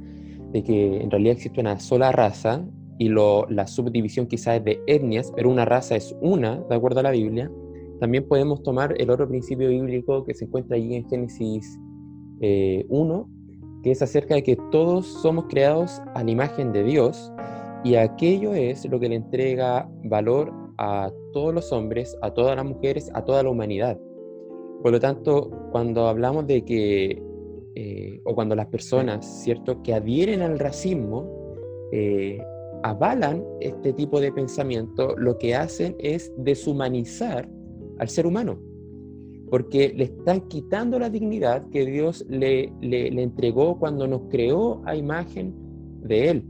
de 0.52 0.62
que 0.62 1.00
en 1.00 1.11
realidad 1.11 1.35
existe 1.35 1.61
una 1.61 1.78
sola 1.78 2.12
raza 2.12 2.64
y 2.99 3.09
la 3.09 3.66
subdivisión 3.66 4.26
quizás 4.26 4.62
de 4.62 4.82
etnias, 4.87 5.32
pero 5.35 5.49
una 5.49 5.64
raza 5.64 5.97
es 5.97 6.14
una, 6.20 6.61
de 6.68 6.75
acuerdo 6.75 7.00
a 7.00 7.04
la 7.04 7.12
Biblia, 7.12 7.50
también 7.99 8.26
podemos 8.28 8.62
tomar 8.62 8.94
el 8.99 9.11
otro 9.11 9.26
principio 9.26 9.68
bíblico 9.68 10.25
que 10.25 10.35
se 10.35 10.44
encuentra 10.44 10.76
allí 10.76 10.94
en 10.94 11.09
Génesis 11.09 11.78
eh, 12.40 12.85
1, 12.88 13.28
que 13.82 13.90
es 13.90 14.02
acerca 14.02 14.35
de 14.35 14.42
que 14.42 14.56
todos 14.70 15.06
somos 15.06 15.47
creados 15.49 16.02
a 16.14 16.23
la 16.23 16.30
imagen 16.30 16.73
de 16.73 16.85
Dios 16.85 17.32
y 17.85 17.94
aquello 17.94 18.52
es 18.52 18.85
lo 18.85 19.00
que 19.00 19.09
le 19.09 19.16
entrega 19.16 19.88
valor 20.04 20.52
a 20.80 21.12
todos 21.32 21.54
los 21.54 21.72
hombres, 21.72 22.16
a 22.22 22.32
todas 22.32 22.56
las 22.56 22.64
mujeres, 22.64 23.10
a 23.12 23.22
toda 23.22 23.42
la 23.42 23.50
humanidad. 23.50 24.00
Por 24.82 24.92
lo 24.92 24.99
tanto, 24.99 25.50
cuando 25.70 26.08
hablamos 26.08 26.46
de 26.46 26.64
que, 26.64 27.22
eh, 27.75 28.20
o 28.25 28.34
cuando 28.34 28.54
las 28.56 28.66
personas, 28.66 29.42
¿cierto?, 29.42 29.82
que 29.82 29.92
adhieren 29.92 30.40
al 30.40 30.58
racismo, 30.58 31.28
eh, 31.92 32.38
avalan 32.82 33.44
este 33.60 33.92
tipo 33.92 34.20
de 34.20 34.32
pensamiento, 34.32 35.14
lo 35.18 35.37
que 35.37 35.54
hacen 35.54 35.96
es 35.99 36.32
deshumanizar 36.38 37.46
al 37.99 38.08
ser 38.08 38.26
humano, 38.26 38.58
porque 39.50 39.92
le 39.94 40.04
están 40.04 40.49
quitando 40.49 40.99
la 40.99 41.10
dignidad 41.10 41.68
que 41.68 41.84
Dios 41.84 42.25
le, 42.26 42.72
le, 42.80 43.08
entregó 43.22 43.78
cuando 43.78 44.06
nos 44.06 44.22
creó 44.30 44.80
a 44.87 44.96
imagen 44.96 45.54
de 46.04 46.30
Él, 46.30 46.44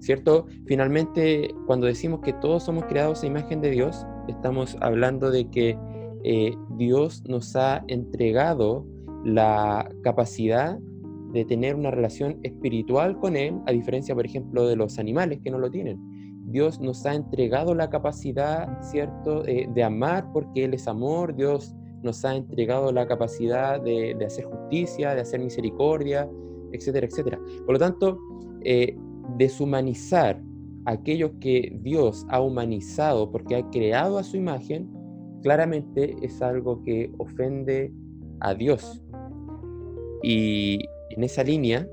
¿cierto? 0.00 0.46
Finalmente, 0.66 1.54
cuando 1.66 1.86
decimos 1.86 2.20
que 2.20 2.32
todos 2.34 2.64
somos 2.64 2.84
creados 2.84 3.22
a 3.22 3.26
imagen 3.26 3.60
de 3.60 3.70
Dios, 3.70 4.06
estamos 4.28 4.76
hablando 4.80 5.30
de 5.30 5.48
que 5.50 5.78
eh, 6.24 6.54
Dios 6.76 7.22
nos 7.26 7.54
ha 7.56 7.84
entregado 7.88 8.86
la 9.24 9.88
capacidad 10.02 10.78
de 11.32 11.44
tener 11.44 11.74
una 11.74 11.90
relación 11.90 12.38
espiritual 12.42 13.18
con 13.18 13.36
Él, 13.36 13.54
a 13.66 13.72
diferencia, 13.72 14.14
por 14.14 14.24
ejemplo, 14.24 14.66
de 14.66 14.76
los 14.76 14.98
animales 14.98 15.40
que 15.42 15.50
no 15.50 15.58
lo 15.58 15.70
tienen. 15.70 15.98
Dios 16.46 16.80
nos 16.80 17.04
ha 17.06 17.14
entregado 17.14 17.74
la 17.74 17.90
capacidad, 17.90 18.80
¿cierto?, 18.80 19.44
eh, 19.46 19.68
de 19.74 19.82
amar 19.82 20.30
porque 20.32 20.64
Él 20.64 20.74
es 20.74 20.86
amor. 20.86 21.34
Dios 21.34 21.74
nos 22.02 22.24
ha 22.24 22.36
entregado 22.36 22.92
la 22.92 23.06
capacidad 23.06 23.80
de, 23.80 24.16
hacer 24.24 24.44
justicia, 24.44 25.14
de 25.14 25.20
hacer 25.20 25.40
misericordia, 25.40 26.28
etcétera, 26.72 27.06
etcétera. 27.06 27.38
Por 27.64 27.74
lo 27.74 27.78
tanto, 27.78 28.18
eh, 28.62 28.96
deshumanizar 29.36 30.40
aquello 30.86 31.38
que 31.40 31.76
Dios 31.82 32.24
ha 32.30 32.40
humanizado 32.40 33.30
porque 33.30 33.56
ha 33.56 33.70
creado 33.70 34.18
a 34.18 34.22
su 34.22 34.36
imagen, 34.36 34.88
claramente 35.42 36.16
es 36.22 36.40
algo 36.40 36.82
que 36.82 37.12
ofende 37.18 37.92
a 38.40 38.54
Dios. 38.54 39.02
Y 40.22 40.78
en 41.10 41.24
esa 41.24 41.42
línea, 41.44 41.86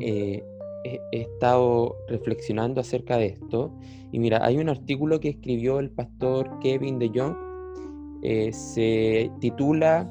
eh, 0.00 0.42
he, 0.84 1.00
estado 1.20 1.96
reflexionando 2.08 2.80
acerca 2.80 3.18
de 3.18 3.26
esto. 3.26 3.72
Y 4.12 4.18
mira, 4.18 4.44
hay 4.44 4.58
un 4.58 4.68
artículo 4.68 5.20
que 5.20 5.30
escribió 5.30 5.80
el 5.80 5.90
pastor 5.90 6.58
Kevin 6.60 6.98
de 6.98 7.10
Jong, 7.14 7.36
eh, 8.22 8.52
se 8.52 9.30
titula 9.40 10.10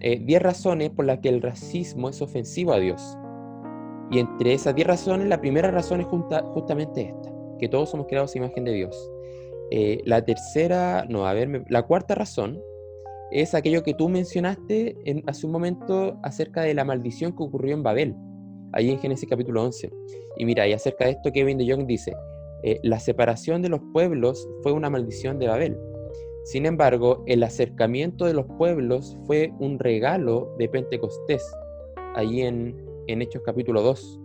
10 0.00 0.20
eh, 0.28 0.38
razones 0.38 0.90
por 0.90 1.04
las 1.04 1.20
que 1.20 1.28
el 1.28 1.40
racismo 1.40 2.08
es 2.08 2.20
ofensivo 2.20 2.72
a 2.72 2.80
Dios. 2.80 3.16
Y 4.10 4.18
entre 4.18 4.54
esas 4.54 4.74
10 4.74 4.86
razones, 4.86 5.28
la 5.28 5.40
primera 5.40 5.70
razón 5.70 6.00
es 6.00 6.06
justamente 6.06 7.02
esta, 7.02 7.32
que 7.58 7.68
todos 7.68 7.90
somos 7.90 8.06
creados 8.06 8.34
a 8.34 8.38
imagen 8.38 8.64
de 8.64 8.72
Dios. 8.72 9.10
la 10.04 10.24
tercera, 10.24 11.04
no, 11.08 11.26
a 11.26 11.32
ver, 11.32 11.64
la 11.68 11.82
cuarta 11.82 12.14
razón 12.14 12.60
es 13.30 13.54
aquello 13.54 13.82
que 13.82 13.94
tú 13.94 14.08
mencionaste 14.08 14.96
en, 15.04 15.22
hace 15.26 15.46
un 15.46 15.52
momento 15.52 16.18
acerca 16.22 16.62
de 16.62 16.74
la 16.74 16.84
maldición 16.84 17.32
que 17.32 17.42
ocurrió 17.42 17.74
en 17.74 17.82
Babel, 17.82 18.14
ahí 18.72 18.90
en 18.90 18.98
Génesis 18.98 19.28
capítulo 19.28 19.64
11. 19.64 19.90
Y 20.36 20.44
mira, 20.44 20.68
y 20.68 20.72
acerca 20.72 21.06
de 21.06 21.12
esto 21.12 21.32
Kevin 21.32 21.58
de 21.58 21.68
Jong 21.68 21.86
dice, 21.86 22.12
eh, 22.62 22.78
la 22.82 23.00
separación 23.00 23.60
de 23.60 23.70
los 23.70 23.80
pueblos 23.92 24.48
fue 24.62 24.72
una 24.72 24.88
maldición 24.88 25.38
de 25.38 25.48
Babel. 25.48 25.76
Sin 26.44 26.66
embargo, 26.66 27.24
el 27.26 27.42
acercamiento 27.42 28.26
de 28.26 28.34
los 28.34 28.46
pueblos 28.58 29.18
fue 29.26 29.52
un 29.58 29.78
regalo 29.78 30.54
de 30.58 30.68
Pentecostés, 30.68 31.44
allí 32.14 32.42
en, 32.42 32.83
en 33.06 33.22
Hechos 33.22 33.42
capítulo 33.44 33.82
2. 33.82 34.20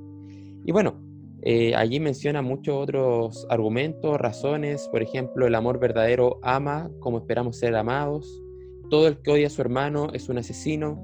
Y 0.65 0.71
bueno, 0.71 1.01
eh, 1.41 1.73
allí 1.75 1.99
menciona 1.99 2.41
muchos 2.41 2.75
otros 2.75 3.47
argumentos, 3.49 4.19
razones, 4.19 4.87
por 4.91 5.01
ejemplo, 5.01 5.47
el 5.47 5.55
amor 5.55 5.79
verdadero 5.79 6.39
ama 6.41 6.91
como 6.99 7.19
esperamos 7.19 7.57
ser 7.57 7.75
amados, 7.75 8.43
todo 8.89 9.07
el 9.07 9.21
que 9.21 9.31
odia 9.31 9.47
a 9.47 9.51
su 9.51 9.61
hermano 9.61 10.09
es 10.13 10.29
un 10.29 10.39
asesino. 10.39 10.99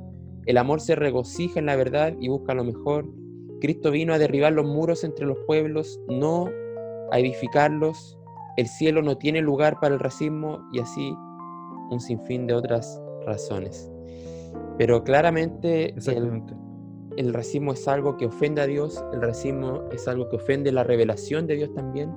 El 0.45 0.57
amor 0.57 0.81
se 0.81 0.95
regocija 0.95 1.59
en 1.59 1.67
la 1.67 1.75
verdad 1.75 2.13
y 2.19 2.27
busca 2.27 2.53
lo 2.53 2.63
mejor. 2.63 3.07
Cristo 3.61 3.91
vino 3.91 4.13
a 4.13 4.17
derribar 4.17 4.53
los 4.53 4.65
muros 4.65 5.03
entre 5.03 5.25
los 5.25 5.37
pueblos, 5.45 5.99
no 6.07 6.49
a 7.11 7.19
edificarlos. 7.19 8.17
El 8.57 8.67
cielo 8.67 9.01
no 9.01 9.17
tiene 9.17 9.41
lugar 9.41 9.79
para 9.79 9.93
el 9.93 9.99
racismo 9.99 10.59
y 10.73 10.79
así 10.79 11.15
un 11.91 11.99
sinfín 11.99 12.47
de 12.47 12.55
otras 12.55 13.01
razones. 13.25 13.91
Pero 14.77 15.03
claramente 15.03 15.93
el, 17.17 17.33
racismo 17.33 17.73
es 17.73 17.87
algo 17.87 18.17
que 18.17 18.25
ofende 18.25 18.61
a 18.61 18.67
Dios, 18.67 19.03
el 19.13 19.21
racismo 19.21 19.83
es 19.91 20.07
algo 20.07 20.29
que 20.29 20.37
ofende 20.37 20.71
la 20.71 20.83
revelación 20.83 21.47
de 21.47 21.55
Dios 21.55 21.73
también. 21.73 22.11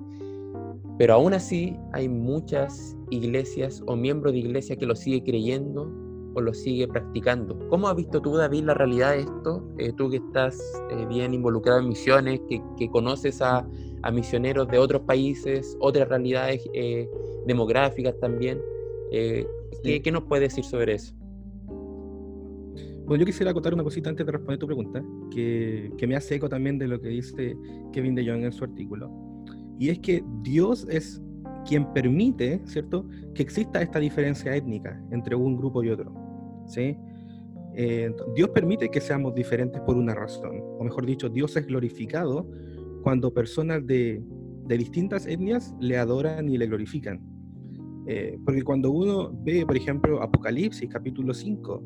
Pero 0.98 1.14
aún 1.14 1.32
así 1.32 1.76
hay 1.92 2.08
muchas 2.08 2.96
iglesias 3.10 3.82
o 3.86 3.94
miembros 3.94 4.32
de 4.32 4.40
iglesia 4.40 4.76
que 4.76 4.86
lo 4.86 4.96
sigue 4.96 5.22
creyendo 5.22 5.90
o 6.34 6.40
lo 6.40 6.52
sigue 6.52 6.88
practicando. 6.88 7.58
¿Cómo 7.68 7.88
has 7.88 7.96
visto 7.96 8.20
tú, 8.20 8.36
David, 8.36 8.64
la 8.64 8.74
realidad 8.74 9.12
de 9.12 9.20
esto? 9.20 9.68
Eh, 9.78 9.92
tú 9.96 10.10
que 10.10 10.16
estás 10.16 10.58
eh, 10.90 11.06
bien 11.08 11.34
involucrado 11.34 11.80
en 11.80 11.88
misiones, 11.88 12.40
que, 12.48 12.90
conoces 12.90 13.40
a, 13.40 13.66
misioneros 14.12 14.68
de 14.68 14.78
otros 14.78 15.02
países, 15.02 15.76
otras 15.80 16.08
realidades 16.08 16.68
eh, 16.74 17.08
demográficas 17.46 18.18
también. 18.20 18.60
¿qué, 19.10 20.02
¿qué, 20.02 20.12
nos 20.12 20.24
puedes 20.24 20.50
decir 20.50 20.64
sobre 20.64 20.94
eso? 20.94 21.17
Bueno, 23.08 23.22
yo 23.22 23.26
quisiera 23.26 23.50
acotar 23.50 23.74
una 23.74 23.82
cosita 23.82 24.10
antes 24.10 24.24
de 24.24 24.30
responder 24.30 24.58
tu 24.60 24.66
pregunta, 24.66 25.02
que, 25.30 25.90
que 25.96 26.06
me 26.06 26.14
hace 26.14 26.36
eco 26.36 26.48
también 26.48 26.78
de 26.78 26.86
lo 26.86 27.00
que 27.00 27.08
dice 27.08 27.56
Kevin 27.92 28.14
de 28.14 28.24
Jong 28.24 28.44
en 28.44 28.52
su 28.52 28.64
artículo 28.64 29.28
y 29.78 29.90
es 29.90 30.00
que 30.00 30.24
Dios 30.42 30.86
es 30.90 31.22
quien 31.66 31.92
permite, 31.92 32.60
¿cierto?, 32.64 33.06
que 33.34 33.42
exista 33.42 33.80
esta 33.80 34.00
diferencia 34.00 34.54
étnica 34.54 35.00
entre 35.12 35.36
un 35.36 35.56
grupo 35.56 35.82
y 35.82 35.90
otro, 35.90 36.12
¿sí? 36.66 36.96
Eh, 37.74 38.12
Dios 38.34 38.50
permite 38.50 38.88
que 38.88 39.00
seamos 39.00 39.34
diferentes 39.34 39.80
por 39.82 39.96
una 39.96 40.14
razón, 40.14 40.60
o 40.78 40.84
mejor 40.84 41.06
dicho, 41.06 41.28
Dios 41.28 41.56
es 41.56 41.66
glorificado 41.66 42.50
cuando 43.02 43.32
personas 43.32 43.86
de, 43.86 44.20
de 44.64 44.78
distintas 44.78 45.26
etnias 45.26 45.74
le 45.78 45.96
adoran 45.96 46.48
y 46.48 46.58
le 46.58 46.66
glorifican. 46.66 47.20
Eh, 48.06 48.38
porque 48.44 48.62
cuando 48.62 48.90
uno 48.90 49.30
ve, 49.44 49.64
por 49.64 49.76
ejemplo, 49.76 50.22
Apocalipsis 50.22 50.88
capítulo 50.88 51.34
5, 51.34 51.82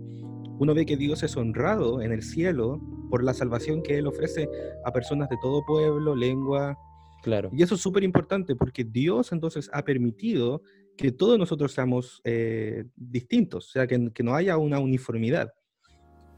uno 0.62 0.75
ve 0.75 0.87
que 0.87 0.97
Dios 0.97 1.23
es 1.25 1.37
honrado 1.37 2.02
en 2.02 2.12
el 2.12 2.23
cielo 2.23 2.81
por 3.11 3.25
la 3.25 3.35
salvación 3.35 3.83
que 3.83 3.99
Él 3.99 4.07
ofrece 4.07 4.49
a 4.85 4.92
personas 4.92 5.28
de 5.28 5.37
todo 5.42 5.64
pueblo, 5.64 6.14
lengua, 6.14 6.78
Claro. 7.23 7.50
Y 7.52 7.62
eso 7.62 7.76
es 7.76 7.81
súper 7.81 8.02
importante 8.02 8.57
porque 8.57 8.83
Dios 8.83 9.31
entonces 9.31 9.71
ha 9.73 9.85
permitido 9.85 10.61
que 10.97 11.12
todos 11.12 11.38
nosotros 11.38 11.73
seamos 11.73 12.21
eh, 12.25 12.85
distintos, 12.97 13.69
o 13.69 13.71
sea, 13.71 13.87
que, 13.87 14.11
que, 14.12 14.25
no 14.25 14.35
haya 14.35 14.57
una 14.57 14.81
uniformidad. 14.81 15.54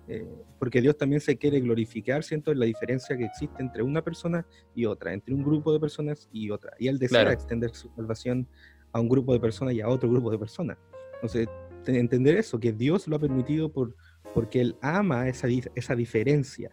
Eh, 0.08 0.28
porque 0.58 0.82
Dios 0.82 0.98
también 0.98 1.22
se 1.22 1.38
quiere 1.38 1.60
glorificar, 1.60 2.22
siento, 2.22 2.52
en 2.52 2.60
la 2.60 2.66
diferencia 2.66 3.16
que 3.16 3.24
existe 3.24 3.62
entre 3.62 3.82
una 3.82 4.02
persona 4.02 4.46
y 4.74 4.84
otra, 4.84 5.14
entre 5.14 5.34
un 5.34 5.42
grupo 5.42 5.72
de 5.72 5.80
personas 5.80 6.28
y 6.30 6.50
otra. 6.50 6.72
Y 6.78 6.88
Él 6.88 6.98
desea 6.98 7.32
extender 7.32 7.74
su 7.74 7.88
salvación 7.96 8.46
a 8.92 9.00
un 9.00 9.08
grupo 9.08 9.32
de 9.32 9.40
personas 9.40 9.72
y 9.72 9.80
a 9.80 9.88
otro 9.88 10.10
grupo 10.10 10.30
de 10.30 10.38
personas. 10.38 10.76
Entonces, 11.14 11.48
entender 11.86 12.36
eso, 12.36 12.60
que 12.60 12.72
Dios 12.72 13.08
lo 13.08 13.16
ha 13.16 13.18
permitido 13.18 13.72
por, 13.72 13.96
porque 14.34 14.60
Él 14.60 14.76
ama 14.82 15.28
esa, 15.28 15.48
esa 15.74 15.94
diferencia. 15.94 16.70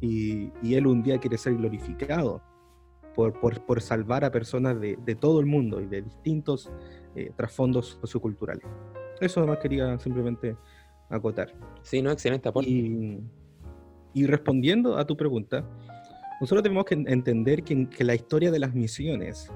Y, 0.00 0.50
y 0.62 0.74
Él 0.74 0.86
un 0.86 1.02
día 1.02 1.18
quiere 1.18 1.38
ser 1.38 1.54
glorificado 1.54 2.42
por, 3.14 3.38
por, 3.40 3.64
por 3.64 3.80
salvar 3.80 4.24
a 4.24 4.30
personas 4.30 4.80
de, 4.80 4.98
de, 5.04 5.14
todo 5.14 5.40
el 5.40 5.46
mundo 5.46 5.80
y 5.80 5.86
de 5.86 6.02
distintos 6.02 6.70
eh, 7.14 7.30
trasfondos 7.36 7.98
socioculturales. 8.00 8.66
Eso 9.20 9.40
además 9.40 9.58
quería 9.58 9.98
simplemente 9.98 10.56
acotar. 11.08 11.52
Sí, 11.82 12.02
no, 12.02 12.10
excelente 12.10 12.48
aporte. 12.48 12.68
Y, 12.68 13.20
y 14.14 14.26
respondiendo 14.26 14.96
a 14.96 15.06
tu 15.06 15.16
pregunta, 15.16 15.64
nosotros 16.40 16.62
tenemos 16.62 16.84
que 16.84 16.94
entender 16.94 17.62
que, 17.62 17.88
que 17.88 18.04
la 18.04 18.14
historia 18.14 18.50
de 18.50 18.58
las 18.58 18.74
misiones, 18.74 19.50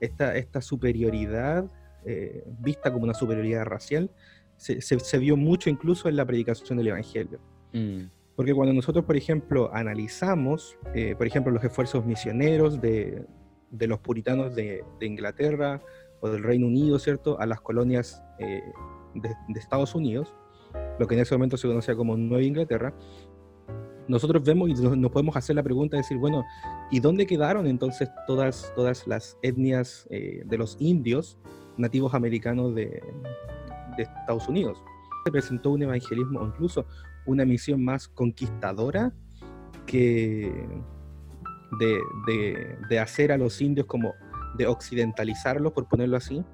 esta, 0.00 0.36
esta 0.36 0.60
superioridad 0.60 1.70
eh, 2.04 2.44
vista 2.58 2.92
como 2.92 3.04
una 3.04 3.14
superioridad 3.14 3.64
racial, 3.64 4.10
se, 4.56 4.80
se, 4.80 4.98
se, 4.98 5.18
vio 5.18 5.36
mucho 5.36 5.70
incluso 5.70 6.08
en 6.08 6.16
la 6.16 6.24
predicación 6.24 6.78
del 6.78 6.88
Evangelio. 6.88 7.40
Mm. 7.72 8.04
Porque 8.36 8.52
cuando 8.52 8.72
nosotros, 8.72 9.04
por 9.04 9.16
ejemplo, 9.16 9.70
analizamos, 9.72 10.76
eh, 10.94 11.14
por 11.16 11.26
ejemplo, 11.26 11.52
los 11.52 11.62
esfuerzos 11.62 12.04
misioneros 12.04 12.80
de, 12.80 13.24
de 13.70 13.86
los 13.86 14.00
puritanos 14.00 14.54
de, 14.54 14.84
de, 14.98 15.06
Inglaterra 15.06 15.80
o 16.20 16.28
del 16.28 16.42
Reino 16.42 16.66
Unido, 16.66 16.98
¿cierto?, 16.98 17.38
a 17.38 17.46
las 17.46 17.60
colonias 17.60 18.22
eh, 18.38 18.62
de, 19.14 19.28
de, 19.48 19.60
Estados 19.60 19.94
Unidos, 19.94 20.34
lo 20.98 21.06
que 21.06 21.14
en 21.14 21.20
ese 21.20 21.34
momento 21.34 21.56
se 21.56 21.68
conocía 21.68 21.94
como 21.94 22.16
Nueva 22.16 22.42
Inglaterra, 22.42 22.92
nosotros 24.08 24.42
vemos 24.42 24.68
y 24.68 24.74
nos, 24.74 25.10
podemos 25.10 25.36
hacer 25.36 25.56
la 25.56 25.62
pregunta 25.62 25.96
de 25.96 26.02
decir, 26.02 26.18
bueno, 26.18 26.44
¿y 26.90 27.00
dónde 27.00 27.26
quedaron 27.26 27.66
entonces 27.66 28.10
todas, 28.26 28.72
todas 28.74 29.06
las 29.06 29.38
etnias 29.42 30.06
eh, 30.10 30.42
de 30.44 30.58
los 30.58 30.76
indios 30.78 31.38
nativos 31.76 32.14
americanos 32.14 32.74
de, 32.74 33.02
de 33.96 34.04
Estados 34.04 34.48
Unidos? 34.48 34.82
Se 35.24 35.30
presentó 35.30 35.70
un 35.70 35.82
evangelismo, 35.82 36.44
incluso 36.44 36.86
una 37.26 37.44
misión 37.44 37.82
más 37.82 38.08
conquistadora 38.08 39.12
que 39.86 40.66
de, 41.78 42.76
de, 42.88 42.98
hacer 42.98 43.32
a 43.32 43.38
los 43.38 43.60
indios 43.60 43.86
como 43.86 44.14
de 44.56 44.66
occidentalizarlos, 44.66 45.72
por 45.72 45.88
ponerlo 45.88 46.16
así, 46.16 46.44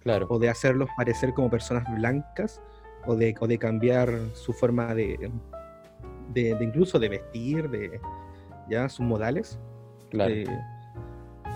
claro. 0.00 0.26
o 0.30 0.38
de 0.38 0.48
hacerlos 0.48 0.88
parecer 0.96 1.34
como 1.34 1.50
personas 1.50 1.84
blancas, 1.96 2.62
o 3.06 3.14
de, 3.14 3.34
o 3.38 3.46
de 3.46 3.58
cambiar 3.58 4.10
su 4.32 4.52
forma 4.52 4.94
de, 4.94 5.30
de, 6.32 6.56
incluso 6.60 6.98
de 6.98 7.08
vestir, 7.08 7.68
de 7.68 8.00
ya 8.70 8.88
sus 8.88 9.04
modales. 9.04 9.58
Claro. 10.10 10.32
Eh, 10.32 10.46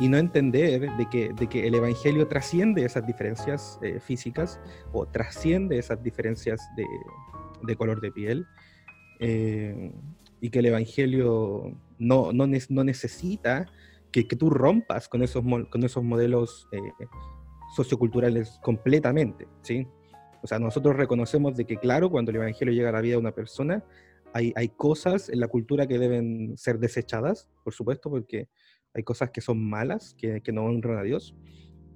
y 0.00 0.09
no 0.09 0.17
entender 0.17 0.90
de 0.97 1.07
que, 1.09 1.33
de 1.33 1.49
que 1.49 1.67
el 1.67 1.75
Evangelio 1.75 2.28
trasciende 2.28 2.85
esas 2.85 3.07
diferencias 3.07 3.78
eh, 3.83 3.99
físicas 4.00 4.61
o 4.93 5.07
trasciende 5.07 5.78
esas 5.78 6.02
diferencias 6.02 6.61
de, 6.76 6.87
de 7.62 7.76
color 7.76 8.00
de 8.00 8.12
piel 8.12 8.47
eh, 9.21 9.93
y 10.40 10.50
que 10.50 10.61
el 10.61 10.67
Evangelio 10.67 11.76
no, 11.99 12.33
no, 12.33 12.47
no 12.47 12.85
necesita 12.85 13.67
que, 14.12 14.28
que, 14.28 14.37
tú 14.37 14.50
rompas 14.50 15.09
con 15.09 15.23
esos, 15.23 15.45
con 15.71 15.85
esos 15.85 16.05
modelos 16.05 16.69
eh, 16.73 16.81
socioculturales 17.75 18.61
completamente, 18.62 19.49
¿sí? 19.62 19.87
O 20.40 20.47
sea, 20.47 20.61
nosotros 20.61 20.97
reconocemos 20.97 21.57
de 21.57 21.64
que, 21.64 21.76
claro, 21.76 22.11
cuando 22.11 22.31
el 22.31 22.37
Evangelio 22.37 22.73
llega 22.73 22.90
a 22.90 22.93
la 22.93 23.00
vida 23.00 23.14
de 23.14 23.21
una 23.21 23.33
persona, 23.33 23.85
hay, 24.33 24.52
hay 24.55 24.69
cosas 24.69 25.28
en 25.28 25.40
la 25.40 25.49
cultura 25.49 25.88
que 25.88 25.99
deben 25.99 26.57
ser 26.57 26.78
desechadas, 26.78 27.50
por 27.64 27.75
supuesto, 27.75 28.09
porque 28.09 28.49
hay 28.99 29.05
cosas 29.05 29.31
que 29.31 29.40
son 29.40 29.62
malas, 29.62 30.14
que, 30.19 30.40
que 30.40 30.52
no 30.52 30.64
honran 30.64 30.99
a 30.99 31.02
Dios, 31.02 31.35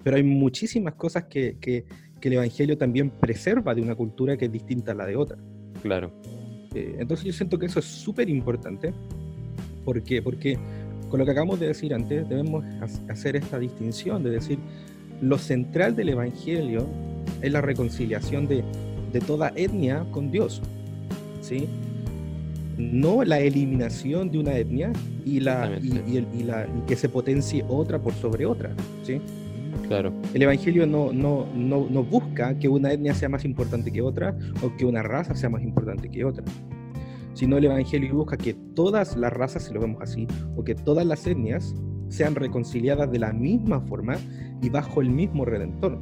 pero 0.04 0.16
hay 0.16 0.22
muchísimas 0.22 0.94
cosas 0.94 1.24
que, 1.24 1.56
que, 1.60 1.84
que, 2.20 2.28
el 2.28 2.34
Evangelio 2.34 2.78
también 2.78 3.10
preserva 3.10 3.74
de 3.74 3.82
una 3.82 3.94
cultura 3.94 4.36
que 4.36 4.44
es 4.46 4.52
distinta 4.52 4.92
a 4.92 4.94
la 4.94 5.06
de 5.06 5.16
otra. 5.16 5.36
Claro. 5.82 6.12
Eh, 6.74 6.96
entonces 6.98 7.26
yo 7.26 7.32
siento 7.32 7.58
que 7.58 7.66
eso 7.66 7.80
es 7.80 7.86
súper 7.86 8.28
importante. 8.28 8.92
¿Por 9.84 10.00
qué? 10.02 10.22
Porque 10.22 10.56
con 11.10 11.18
lo 11.18 11.24
que 11.24 11.32
acabamos 11.32 11.58
de 11.58 11.66
decir 11.66 11.92
antes, 11.92 12.28
debemos 12.28 12.64
hacer 13.08 13.34
esta 13.36 13.58
distinción 13.58 14.22
de 14.22 14.30
decir, 14.30 14.58
lo 15.20 15.38
central 15.38 15.96
del 15.96 16.10
Evangelio 16.10 16.86
es 17.42 17.52
la 17.52 17.60
reconciliación 17.60 18.46
de, 18.46 18.62
de 19.12 19.20
toda 19.20 19.52
etnia 19.56 20.06
con 20.12 20.30
Dios. 20.30 20.62
¿sí? 21.40 21.68
No 22.78 23.24
la 23.24 23.40
eliminación 23.40 24.30
de 24.30 24.38
una 24.38 24.56
etnia 24.56 24.92
y, 25.24 25.40
la, 25.40 25.78
y, 25.82 26.26
y, 26.32 26.42
la, 26.42 26.66
que 26.86 26.96
se 26.96 27.08
potencie 27.08 27.64
otra 27.68 28.00
por 28.00 28.12
sobre 28.14 28.46
otra. 28.46 28.70
¿sí? 29.02 29.20
Claro. 29.88 30.12
El 30.34 30.42
Evangelio 30.42 30.86
no, 30.86 31.12
no, 31.12 31.46
no, 31.54 31.86
no, 31.88 32.04
busca 32.04 32.58
que 32.58 32.68
una 32.68 32.92
etnia 32.92 33.14
sea 33.14 33.28
más 33.28 33.44
importante 33.44 33.92
que 33.92 34.02
otra 34.02 34.36
o 34.62 34.74
que 34.76 34.84
una 34.84 35.02
raza 35.02 35.34
sea 35.34 35.48
más 35.48 35.62
importante 35.62 36.08
que 36.08 36.24
otra, 36.24 36.44
sino 37.34 37.58
el 37.58 37.64
Evangelio 37.64 38.14
busca 38.14 38.36
que 38.36 38.54
todas 38.54 39.16
las 39.16 39.32
razas, 39.32 39.64
si 39.64 39.74
lo 39.74 39.80
vemos 39.80 40.00
así, 40.02 40.26
o 40.56 40.64
que 40.64 40.74
todas 40.74 41.06
las 41.06 41.26
etnias 41.26 41.74
sean 42.08 42.34
reconciliadas 42.34 43.10
de 43.10 43.18
la 43.18 43.32
misma 43.32 43.80
forma 43.80 44.16
y 44.62 44.68
bajo 44.68 45.00
el 45.00 45.10
mismo 45.10 45.44
redentor. 45.44 45.98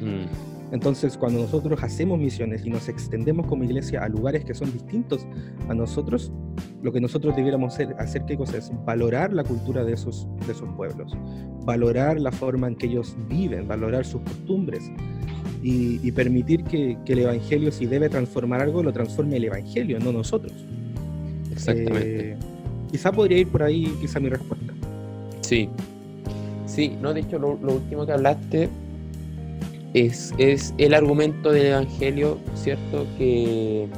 Mm. 0.00 0.53
Entonces, 0.74 1.16
cuando 1.16 1.38
nosotros 1.38 1.80
hacemos 1.84 2.18
misiones 2.18 2.66
y 2.66 2.70
nos 2.70 2.88
extendemos 2.88 3.46
como 3.46 3.62
iglesia 3.62 4.02
a 4.02 4.08
lugares 4.08 4.44
que 4.44 4.54
son 4.54 4.72
distintos 4.72 5.24
a 5.68 5.74
nosotros, 5.74 6.32
lo 6.82 6.92
que 6.92 7.00
nosotros 7.00 7.36
debiéramos 7.36 7.74
hacer, 7.74 7.94
hacer 7.96 8.24
¿qué 8.26 8.36
cosa 8.36 8.58
es? 8.58 8.72
Valorar 8.84 9.32
la 9.32 9.44
cultura 9.44 9.84
de 9.84 9.92
esos, 9.92 10.26
de 10.44 10.50
esos 10.50 10.68
pueblos, 10.70 11.16
valorar 11.64 12.18
la 12.18 12.32
forma 12.32 12.66
en 12.66 12.74
que 12.74 12.86
ellos 12.86 13.16
viven, 13.28 13.68
valorar 13.68 14.04
sus 14.04 14.20
costumbres 14.22 14.90
y, 15.62 16.10
permitir 16.10 16.64
que, 16.64 16.98
que, 17.06 17.12
el 17.12 17.20
Evangelio, 17.20 17.70
si 17.70 17.86
debe 17.86 18.08
transformar 18.08 18.60
algo, 18.60 18.82
lo 18.82 18.92
transforme 18.92 19.36
el 19.36 19.44
Evangelio, 19.44 20.00
no 20.00 20.10
nosotros. 20.10 20.52
Exactamente. 21.52 22.32
Eh, 22.32 22.36
quizá 22.90 23.12
podría 23.12 23.38
ir 23.38 23.46
por 23.46 23.62
ahí, 23.62 23.96
quizá 24.00 24.18
mi 24.18 24.28
respuesta. 24.28 24.74
Sí, 25.40 25.68
sí, 26.66 26.96
no, 27.00 27.14
de 27.14 27.20
hecho 27.20 27.38
lo, 27.38 27.56
lo 27.62 27.74
último 27.74 28.04
que 28.04 28.12
hablaste 28.12 28.68
es, 29.94 30.74
el 30.76 30.92
argumento 30.92 31.52
del 31.52 31.66
Evangelio, 31.66 32.38
¿cierto? 32.54 33.06
Que, 33.16 33.88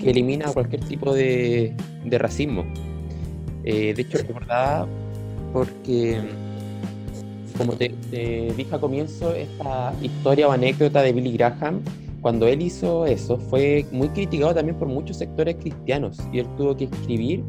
que 0.00 0.10
elimina 0.10 0.52
cualquier 0.52 0.84
tipo 0.84 1.14
de, 1.14 1.74
racismo. 2.10 2.64
Eh, 3.64 3.94
de 3.94 4.02
hecho, 4.02 4.18
recordaba 4.18 4.86
porque, 5.52 6.20
como 7.56 7.72
te, 7.72 7.94
dije 8.10 8.68
al 8.74 8.80
comienzo, 8.80 9.34
esta 9.34 9.94
historia 10.02 10.48
o 10.48 10.52
anécdota 10.52 11.00
de 11.02 11.12
Billy 11.12 11.32
Graham, 11.32 11.80
cuando 12.20 12.46
él 12.46 12.62
hizo 12.62 13.06
eso, 13.06 13.38
fue 13.38 13.86
muy 13.92 14.08
criticado 14.08 14.54
también 14.54 14.78
por 14.78 14.88
muchos 14.88 15.18
sectores 15.18 15.56
cristianos 15.56 16.18
y 16.32 16.38
él 16.38 16.46
tuvo 16.56 16.76
que 16.76 16.84
escribir 16.84 17.42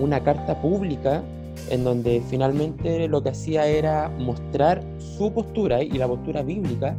una 0.00 0.22
carta 0.22 0.60
pública 0.60 1.22
en 1.70 1.84
donde 1.84 2.22
finalmente 2.28 3.08
lo 3.08 3.22
que 3.22 3.30
hacía 3.30 3.66
era 3.66 4.08
mostrar 4.18 4.82
su 4.98 5.32
postura 5.32 5.82
y 5.82 5.92
la 5.92 6.06
postura 6.06 6.42
bíblica 6.42 6.96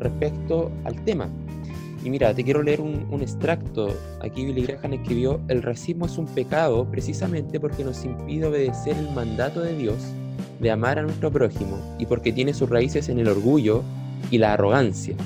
respecto 0.00 0.70
al 0.84 1.02
tema. 1.04 1.28
Y 2.04 2.10
mira, 2.10 2.34
te 2.34 2.44
quiero 2.44 2.62
leer 2.62 2.82
un, 2.82 3.20
extracto. 3.22 3.88
Aquí 4.20 4.44
Billy 4.44 4.62
Graham 4.62 4.92
escribió, 4.92 5.40
el 5.48 5.62
racismo 5.62 6.04
es 6.04 6.18
un 6.18 6.26
pecado 6.26 6.84
precisamente 6.90 7.58
porque 7.58 7.82
nos 7.82 8.04
impide 8.04 8.46
obedecer 8.46 8.96
el 8.96 9.10
mandato 9.12 9.60
de 9.60 9.74
Dios 9.74 9.96
de 10.60 10.70
amar 10.70 10.98
a 10.98 11.02
nuestro 11.02 11.30
prójimo 11.30 11.78
y 11.98 12.06
porque 12.06 12.32
tiene 12.32 12.52
sus 12.52 12.68
raíces 12.68 13.08
en 13.08 13.18
el 13.18 13.28
orgullo 13.28 13.82
y 14.30 14.38
la 14.38 14.52
arrogancia. 14.52 15.16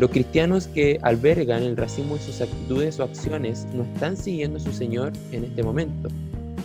Los 0.00 0.10
cristianos 0.10 0.66
que 0.66 0.98
albergan 1.02 1.62
el 1.62 1.76
racismo 1.76 2.16
en 2.16 2.20
sus 2.20 2.40
actitudes 2.40 2.98
o 2.98 3.04
acciones 3.04 3.66
no 3.72 3.84
están 3.84 4.16
siguiendo 4.16 4.58
a 4.58 4.60
su 4.60 4.72
Señor 4.72 5.12
en 5.32 5.44
este 5.44 5.62
momento 5.62 6.08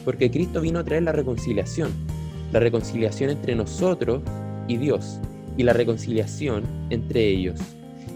porque 0.04 0.32
Cristo 0.32 0.62
vino 0.62 0.80
a 0.80 0.84
traer 0.84 1.04
la 1.04 1.12
reconciliación, 1.12 1.92
la 2.52 2.60
reconciliación 2.60 3.30
entre 3.30 3.56
nosotros 3.56 4.22
y 4.68 4.78
Dios, 4.78 5.20
y 5.58 5.64
la 5.64 5.74
reconciliación 5.74 6.64
entre 6.90 7.28
ellos. 7.28 7.60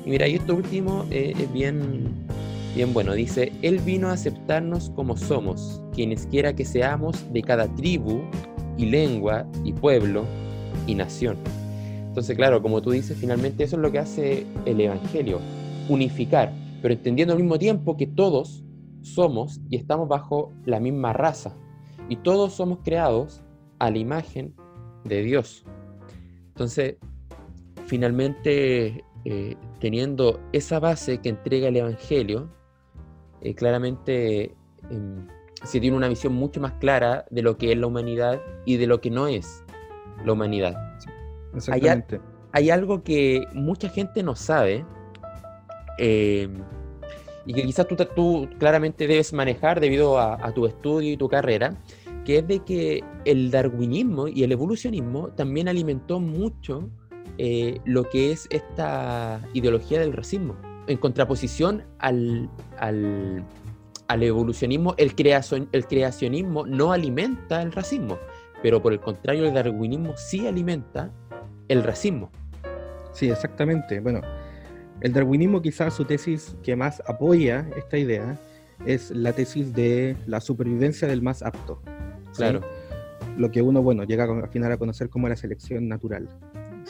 Y 0.06 0.10
mira, 0.10 0.28
y 0.28 0.36
esto 0.36 0.56
último 0.56 1.06
eh, 1.12 1.34
es 1.38 1.52
bien, 1.52 2.10
bien 2.76 2.94
bueno. 2.94 3.14
Dice, 3.14 3.52
Él 3.62 3.80
vino 3.80 4.10
a 4.10 4.14
aceptarnos 4.14 4.92
como 4.92 5.18
somos, 5.18 5.82
quienes 5.94 6.28
quiera 6.28 6.56
que 6.56 6.66
seamos 6.66 7.26
de 7.34 7.42
cada 7.42 7.68
tribu 7.76 8.22
y 8.78 8.86
lengua 8.86 9.46
y 9.64 9.74
pueblo 9.74 10.26
y 10.88 10.96
nación. 10.96 11.38
Entonces, 12.08 12.36
claro, 12.38 12.62
como 12.62 12.82
tú 12.82 12.92
dices, 12.92 13.18
finalmente 13.18 13.64
eso 13.64 13.76
es 13.76 13.82
lo 13.82 13.92
que 13.92 14.00
hace 14.00 14.46
el 14.66 14.80
Evangelio, 14.80 15.40
unificar, 15.90 16.54
pero 16.82 16.94
entendiendo 16.94 17.34
al 17.34 17.40
mismo 17.40 17.60
tiempo 17.60 17.98
que 17.98 18.08
todos 18.08 18.64
somos 19.02 19.60
y 19.70 19.76
estamos 19.76 20.08
bajo 20.08 20.54
la 20.66 20.80
misma 20.80 21.14
raza, 21.14 21.56
y 22.10 22.18
todos 22.18 22.54
somos 22.54 22.80
creados 22.84 23.42
a 23.80 23.90
la 23.92 23.98
imagen 23.98 24.54
de 25.04 25.22
Dios. 25.24 25.66
Entonces, 26.50 26.96
finalmente, 27.86 29.04
eh, 29.26 29.56
teniendo 29.80 30.40
esa 30.52 30.80
base 30.80 31.20
que 31.20 31.30
entrega 31.30 31.68
el 31.68 31.78
Evangelio, 31.78 32.50
eh, 33.42 33.54
claramente 33.56 34.56
em, 34.90 35.28
se 35.64 35.80
tiene 35.80 35.98
una 35.98 36.08
visión 36.08 36.34
mucho 36.34 36.62
más 36.62 36.74
clara 36.74 37.26
de 37.30 37.42
lo 37.42 37.58
que 37.58 37.72
es 37.72 37.78
la 37.78 37.88
humanidad 37.88 38.42
y 38.66 38.78
de 38.78 38.88
lo 38.88 39.02
que 39.02 39.10
no 39.10 39.28
es 39.28 39.64
la 40.24 40.34
humanidad. 40.34 40.76
exactamente. 41.54 42.22
Hay, 42.52 42.70
algo 42.70 43.04
que 43.04 43.46
mucha 43.54 43.90
gente 43.90 44.24
no 44.24 44.36
sabe 44.36 44.86
em, 45.98 46.64
y 47.46 47.54
que 47.54 47.64
quizás 47.64 47.88
tú, 47.88 47.96
tú, 48.16 48.50
claramente 48.60 49.08
debes 49.08 49.34
manejar 49.34 49.80
debido 49.80 50.20
a, 50.20 50.52
tu 50.54 50.66
estudio 50.66 51.14
y 51.14 51.18
tu 51.18 51.30
carrera, 51.30 51.76
que 52.26 52.40
es 52.40 52.48
de 52.48 52.60
que 52.60 53.04
el 53.26 53.52
darwinismo 53.52 54.28
y 54.28 54.44
el 54.44 54.52
evolucionismo 54.52 55.30
también 55.30 55.68
alimentó 55.68 56.20
mucho 56.20 56.90
eh, 57.38 57.80
lo 57.86 58.04
que 58.06 58.32
es 58.32 58.48
esta 58.50 59.42
ideología 59.54 60.00
del 60.00 60.14
racismo. 60.14 60.56
En 60.88 60.98
contraposición 60.98 61.84
al, 62.00 62.50
al, 62.78 63.46
al 64.08 64.24
evolucionismo, 64.24 64.96
el, 64.98 65.16
creación, 65.16 65.70
el 65.72 65.86
creacionismo 65.86 66.66
no 66.66 66.92
alimenta 66.92 67.62
el 67.62 67.72
racismo, 67.72 68.18
pero 68.64 68.82
por 68.82 68.94
el 68.94 69.00
contrario, 69.00 69.46
el 69.46 69.54
darwinismo 69.54 70.14
sí 70.18 70.48
alimenta 70.48 71.12
el 71.68 71.84
racismo. 71.84 72.32
Sí, 73.12 73.30
exactamente. 73.30 74.00
Bueno, 74.00 74.22
el 75.02 75.14
darwinismo 75.14 75.62
quizás 75.62 75.94
su 75.94 76.06
tesis 76.06 76.56
que 76.64 76.76
más 76.76 77.02
apoya 77.08 77.68
esta 77.76 77.98
idea 77.98 78.40
es 78.86 79.12
la 79.12 79.34
tesis 79.34 79.74
de 79.74 80.16
la 80.26 80.42
supervivencia 80.42 81.08
del 81.08 81.22
más 81.22 81.42
apto. 81.42 81.82
Claro. 82.36 82.62
Lo 83.38 83.52
que 83.52 83.62
uno, 83.62 83.82
bueno, 83.82 84.04
llega 84.04 84.24
al 84.26 84.50
final 84.50 84.72
a 84.72 84.78
conocer 84.78 85.10
como 85.10 85.28
la 85.28 85.36
selección 85.36 85.88
natural. 85.88 86.30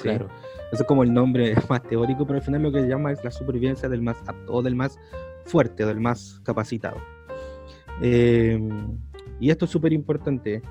Claro. 0.02 0.28
Eso 0.72 0.84
es 0.84 0.88
como 0.88 1.04
el 1.04 1.14
nombre 1.14 1.56
más 1.70 1.84
teórico, 1.84 2.26
pero 2.26 2.40
al 2.40 2.46
final 2.46 2.64
lo 2.64 2.72
que 2.72 2.82
se 2.82 2.88
llama 2.88 3.12
es 3.12 3.24
la 3.24 3.32
supervivencia 3.32 3.90
del 3.90 4.02
más 4.02 4.18
apto 4.28 4.54
o 4.54 4.62
del 4.62 4.76
más 4.76 4.98
fuerte 5.46 5.84
o 5.84 5.88
del 5.88 6.00
más 6.00 6.42
capacitado. 6.44 6.98
Eh, 8.02 8.60
y 9.40 9.50
esto 9.50 9.66
es 9.66 9.72
súper 9.72 9.94
importante 9.94 10.62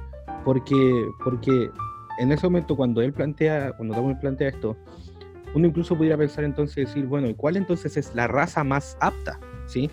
porque, 0.44 1.07
porque 1.23 1.70
en 2.18 2.33
ese 2.33 2.47
momento 2.47 2.77
cuando 2.77 3.01
él 3.01 3.12
plantea, 3.12 3.73
cuando 3.73 3.94
Darwin 3.94 4.18
plantea 4.18 4.49
esto, 4.49 4.77
uno 5.55 5.69
incluso 5.69 5.97
pudiera 5.97 6.17
pensar 6.17 6.45
entonces 6.45 6.87
decir, 6.87 7.07
bueno, 7.07 7.29
¿y 7.29 7.35
cuál 7.35 7.57
entonces 7.57 7.97
es 7.97 8.14
la 8.14 8.27
raza 8.27 8.64
más 8.64 8.97
apta? 9.01 9.38
¿Sí? 9.67 9.90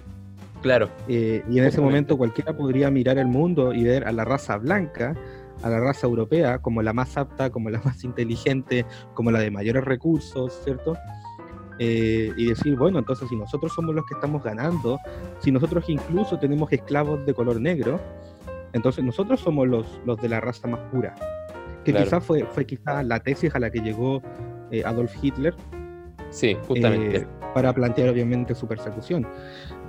Claro. 0.61 0.89
Eh, 1.07 1.43
y 1.49 1.59
en 1.59 1.65
ese 1.65 1.81
momento 1.81 2.17
cualquiera 2.17 2.55
podría 2.55 2.91
mirar 2.91 3.17
el 3.17 3.27
mundo 3.27 3.73
y 3.73 3.83
ver 3.83 4.05
a 4.05 4.11
la 4.11 4.25
raza 4.25 4.57
blanca, 4.57 5.15
a 5.63 5.69
la 5.69 5.79
raza 5.79 6.07
europea, 6.07 6.59
como 6.59 6.81
la 6.81 6.93
más 6.93 7.17
apta, 7.17 7.49
como 7.49 7.69
la 7.69 7.81
más 7.85 8.03
inteligente, 8.03 8.85
como 9.13 9.31
la 9.31 9.39
de 9.39 9.51
mayores 9.51 9.83
recursos, 9.83 10.61
¿cierto? 10.63 10.97
Eh, 11.79 12.31
y 12.37 12.45
decir, 12.47 12.75
bueno, 12.75 12.99
entonces 12.99 13.27
si 13.29 13.35
nosotros 13.35 13.73
somos 13.73 13.95
los 13.95 14.05
que 14.05 14.13
estamos 14.13 14.43
ganando, 14.43 14.99
si 15.39 15.51
nosotros 15.51 15.85
incluso 15.87 16.37
tenemos 16.37 16.71
esclavos 16.71 17.25
de 17.25 17.33
color 17.33 17.59
negro, 17.59 17.99
entonces 18.73 19.03
nosotros 19.03 19.39
somos 19.39 19.67
los, 19.67 19.99
los 20.05 20.21
de 20.21 20.29
la 20.29 20.39
raza 20.39 20.67
más 20.67 20.79
pura. 20.91 21.15
que 21.83 21.93
quizás 21.93 22.23
fue, 22.23 22.45
fue 22.45 22.65
quizás 22.65 23.03
la 23.03 23.19
tesis 23.19 23.55
a 23.55 23.59
la 23.59 23.71
que 23.71 23.79
llegó 23.79 24.21
eh, 24.71 24.83
Adolf 24.85 25.13
Hitler. 25.21 25.55
Sí, 26.29 26.55
justamente. 26.67 27.17
Eh, 27.17 27.27
para 27.53 27.73
plantear 27.73 28.09
obviamente 28.09 28.55
su 28.55 28.67
persecución. 28.67 29.27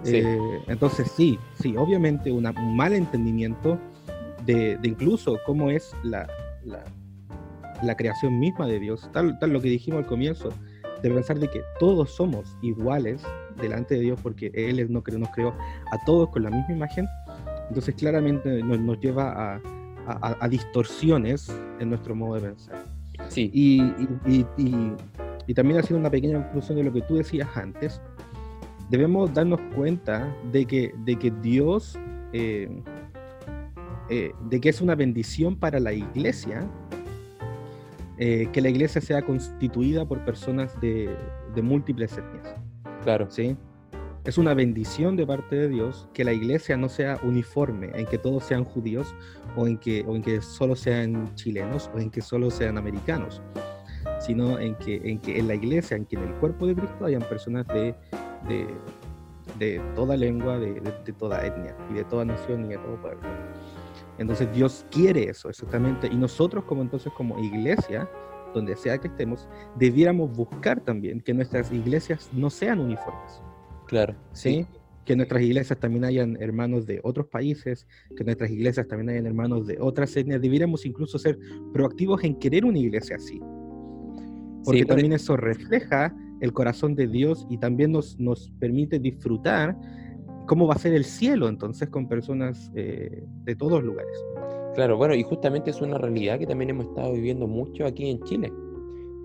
Eh, 0.05 0.39
entonces 0.67 1.11
sí, 1.11 1.39
sí, 1.61 1.77
obviamente 1.77 2.33
un 2.33 2.53
mal 2.77 2.93
entendimiento 2.93 3.79
de, 4.45 4.79
incluso 4.83 5.39
cómo 5.47 5.71
es 5.71 5.95
la, 6.03 6.29
la, 6.65 7.97
creación 7.97 8.41
misma 8.41 8.67
de 8.67 8.81
Dios, 8.81 9.09
tal, 9.13 9.39
tal 9.39 9.53
lo 9.53 9.61
que 9.61 9.69
dijimos 9.69 10.03
al 10.03 10.07
comienzo, 10.07 10.49
de 11.03 11.11
pensar 11.11 11.39
de 11.39 11.49
que 11.49 11.63
todos 11.79 12.11
somos 12.11 12.57
iguales 12.63 13.23
delante 13.61 13.95
de 13.95 14.01
Dios 14.01 14.21
porque 14.23 14.51
Él 14.55 14.91
nos 14.93 15.03
creó, 15.03 15.19
nos 15.19 15.31
creó 15.31 15.55
a 15.93 16.05
todos 16.05 16.31
con 16.31 16.43
la 16.43 16.51
misma 16.51 16.75
imagen, 16.75 17.07
entonces 17.69 17.95
claramente 17.95 18.63
nos, 18.63 18.81
nos 18.81 18.99
lleva 18.99 19.55
a, 19.55 19.61
a, 20.41 20.49
distorsiones 20.49 21.49
en 21.79 21.91
nuestro 21.91 22.15
modo 22.15 22.35
de 22.37 22.49
pensar. 22.49 22.85
Sí. 23.29 23.51
Y, 23.53 23.83
y, 24.27 24.47
y, 24.57 24.93
y, 25.47 25.55
también 25.55 25.81
haciendo 25.81 26.01
una 26.01 26.11
pequeña 26.11 26.43
conclusión 26.43 26.79
de 26.79 26.85
lo 26.85 26.93
que 26.93 27.03
tú 27.03 27.17
decías 27.17 27.49
antes, 27.57 28.01
debemos 28.91 29.33
darnos 29.33 29.61
cuenta 29.75 30.35
de 30.53 30.67
que, 30.67 30.95
de 31.05 31.17
que 31.19 31.31
Dios, 31.43 31.99
eh, 32.33 32.83
eh, 34.11 34.33
de 34.49 34.61
que 34.61 34.69
es 34.69 34.81
una 34.81 34.95
bendición 34.95 35.57
para 35.57 35.81
la 35.81 35.93
iglesia, 35.93 36.69
eh, 38.19 38.49
que 38.53 38.61
la 38.61 38.69
iglesia 38.69 39.01
sea 39.01 39.23
constituida 39.23 40.05
por 40.05 40.25
personas 40.25 40.79
de, 40.81 41.17
de 41.55 41.63
múltiples 41.63 42.17
etnias. 42.19 42.55
Claro. 43.03 43.31
¿Sí? 43.31 43.57
Es 44.25 44.39
una 44.39 44.55
bendición 44.55 45.17
de 45.17 45.27
parte 45.27 45.57
de 45.57 45.69
Dios 45.69 46.09
que 46.15 46.23
la 46.23 46.33
iglesia 46.33 46.77
no 46.77 46.89
sea 46.89 47.19
uniforme, 47.25 47.91
en 47.93 48.07
que 48.07 48.19
todos 48.19 48.45
sean 48.45 48.63
judíos 48.63 49.17
o 49.57 49.67
en 49.67 49.79
que, 49.79 50.05
o 50.07 50.15
en 50.15 50.23
que 50.23 50.41
solo 50.41 50.77
sean 50.77 51.35
chilenos 51.35 51.91
o 51.93 51.99
en 51.99 52.09
que 52.09 52.21
solo 52.21 52.49
sean 52.53 52.79
americanos, 52.79 53.43
sino 54.21 54.61
en 54.61 54.77
que 54.77 55.01
en, 55.03 55.19
que 55.19 55.41
en 55.41 55.49
la 55.49 55.57
iglesia, 55.57 55.97
en 55.97 56.07
que 56.07 56.15
en 56.15 56.23
el 56.23 56.35
cuerpo 56.35 56.69
de 56.69 56.77
Cristo 56.77 57.05
hayan 57.05 57.23
personas 57.23 57.67
de, 57.67 57.97
de, 58.49 58.69
de 59.59 59.83
toda 59.97 60.17
lengua, 60.17 60.57
de, 60.57 60.81
de, 60.81 61.13
toda 61.15 61.45
etnia 61.45 61.77
y 61.91 61.95
de 61.95 62.05
toda 62.05 62.25
nación 62.25 62.67
y 62.67 62.69
de 62.69 62.79
todo 62.79 63.01
pueblo. 63.01 63.29
Entonces 64.19 64.53
Dios 64.53 64.87
quiere 64.93 65.31
eso 65.31 65.49
exactamente 65.49 66.07
y 66.07 66.15
nosotros 66.15 66.63
como 66.63 66.83
entonces 66.83 67.13
como 67.17 67.41
iglesia 67.41 68.09
donde 68.55 68.77
sea 68.77 68.99
que 68.99 69.09
estemos, 69.09 69.49
debiéramos 69.75 70.31
buscar 70.31 70.79
también 70.79 71.21
que 71.21 71.35
nuestras 71.35 71.73
iglesias 71.73 72.31
no 72.33 72.51
sean 72.51 72.79
uniformes 72.79 73.43
Claro. 73.93 74.15
¿sí? 74.33 74.67
Que 75.05 75.15
nuestras 75.15 75.43
iglesias 75.43 75.79
también 75.79 76.07
hayan 76.07 76.41
hermanos 76.41 76.87
de 76.87 77.01
otros 77.05 77.27
países, 77.27 77.87
que 78.17 78.25
nuestras 78.25 78.51
iglesias 78.51 78.89
también 78.89 79.11
hayan 79.11 79.27
hermanos 79.27 79.67
de 79.67 79.77
otras 79.79 80.17
etnias. 80.17 80.41
Debiéramos 80.41 80.87
incluso 80.87 81.19
ser 81.19 81.39
proactivos 81.75 82.25
en 82.25 82.39
querer 82.39 82.65
una 82.65 82.79
iglesia 82.79 83.17
así. 83.17 83.39
Porque 84.65 84.87
también 84.87 85.13
eso 85.13 85.37
refleja 85.37 86.17
el 86.41 86.55
corazón 86.55 86.95
de 86.95 87.07
Dios 87.07 87.47
y 87.51 87.59
también 87.59 87.93
nos, 87.93 88.19
nos 88.19 88.51
permite 88.59 88.99
disfrutar 88.99 89.77
cómo 90.47 90.67
va 90.67 90.75
a 90.75 90.79
ser 90.79 90.95
el 90.95 91.05
cielo 91.05 91.49
entonces 91.49 91.91
con 91.91 92.09
personas 92.09 92.73
eh, 92.75 93.27
de 93.45 93.57
todos 93.57 93.85
lugares. 93.85 94.17
Claro, 94.75 94.97
bueno, 94.97 95.15
y 95.15 95.23
justamente 95.23 95.69
es 95.69 95.83
una 95.83 95.99
realidad 95.99 96.39
que 96.39 96.47
también 96.47 96.71
hemos 96.71 96.87
estado 96.87 97.13
viviendo 97.13 97.47
mucho 97.47 97.85
aquí 97.85 98.09
en 98.09 98.23
Chile. 98.23 98.51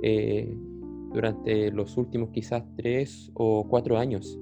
Eh, 0.04 0.54
durante 1.14 1.72
los 1.72 1.98
últimos 1.98 2.30
quizás 2.30 2.64
tres 2.76 3.32
o 3.34 3.68
cuatro 3.68 3.98
años, 3.98 4.40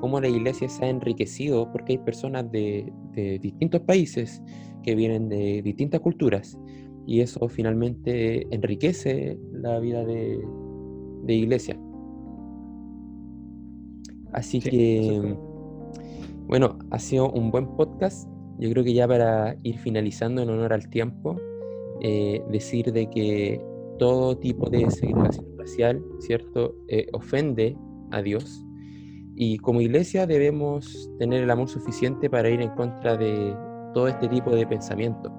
cómo 0.00 0.20
la 0.20 0.28
iglesia 0.28 0.68
se 0.68 0.84
ha 0.84 0.88
enriquecido 0.88 1.70
porque 1.72 1.94
hay 1.94 1.98
personas 1.98 2.50
de, 2.50 2.92
distintos 3.40 3.80
países 3.80 4.40
que 4.84 4.94
vienen 4.94 5.28
de 5.28 5.60
distintas 5.62 6.00
culturas 6.00 6.56
y 7.04 7.20
eso 7.20 7.48
finalmente 7.48 8.46
enriquece 8.54 9.38
la 9.52 9.80
vida 9.80 10.04
de, 10.04 10.40
iglesia. 11.26 11.78
Así 14.32 14.60
que, 14.60 15.36
bueno, 16.46 16.78
ha 16.90 16.98
sido 16.98 17.30
un 17.32 17.50
buen 17.50 17.66
podcast. 17.76 18.28
Yo 18.58 18.70
creo 18.70 18.84
que 18.84 18.94
ya 18.94 19.08
para 19.08 19.56
ir 19.62 19.78
finalizando 19.78 20.42
en 20.42 20.50
honor 20.50 20.72
al 20.72 20.88
tiempo, 20.88 21.36
eh, 22.00 22.42
decir 22.50 22.92
de 22.92 23.10
que 23.10 23.60
todo 23.98 24.36
tipo 24.38 24.70
de 24.70 24.90
segregación 24.90 25.46
racial, 25.58 26.02
¿cierto?, 26.20 26.74
eh, 26.88 27.06
ofende 27.12 27.76
a 28.10 28.22
Dios. 28.22 28.64
Y 29.36 29.58
como 29.58 29.80
iglesia 29.80 30.26
debemos 30.26 31.10
tener 31.18 31.42
el 31.42 31.50
amor 31.50 31.68
suficiente 31.68 32.28
para 32.28 32.50
ir 32.50 32.60
en 32.60 32.70
contra 32.70 33.16
de 33.16 33.54
todo 33.94 34.08
este 34.08 34.28
tipo 34.28 34.50
de 34.50 34.66
pensamiento. 34.66 35.32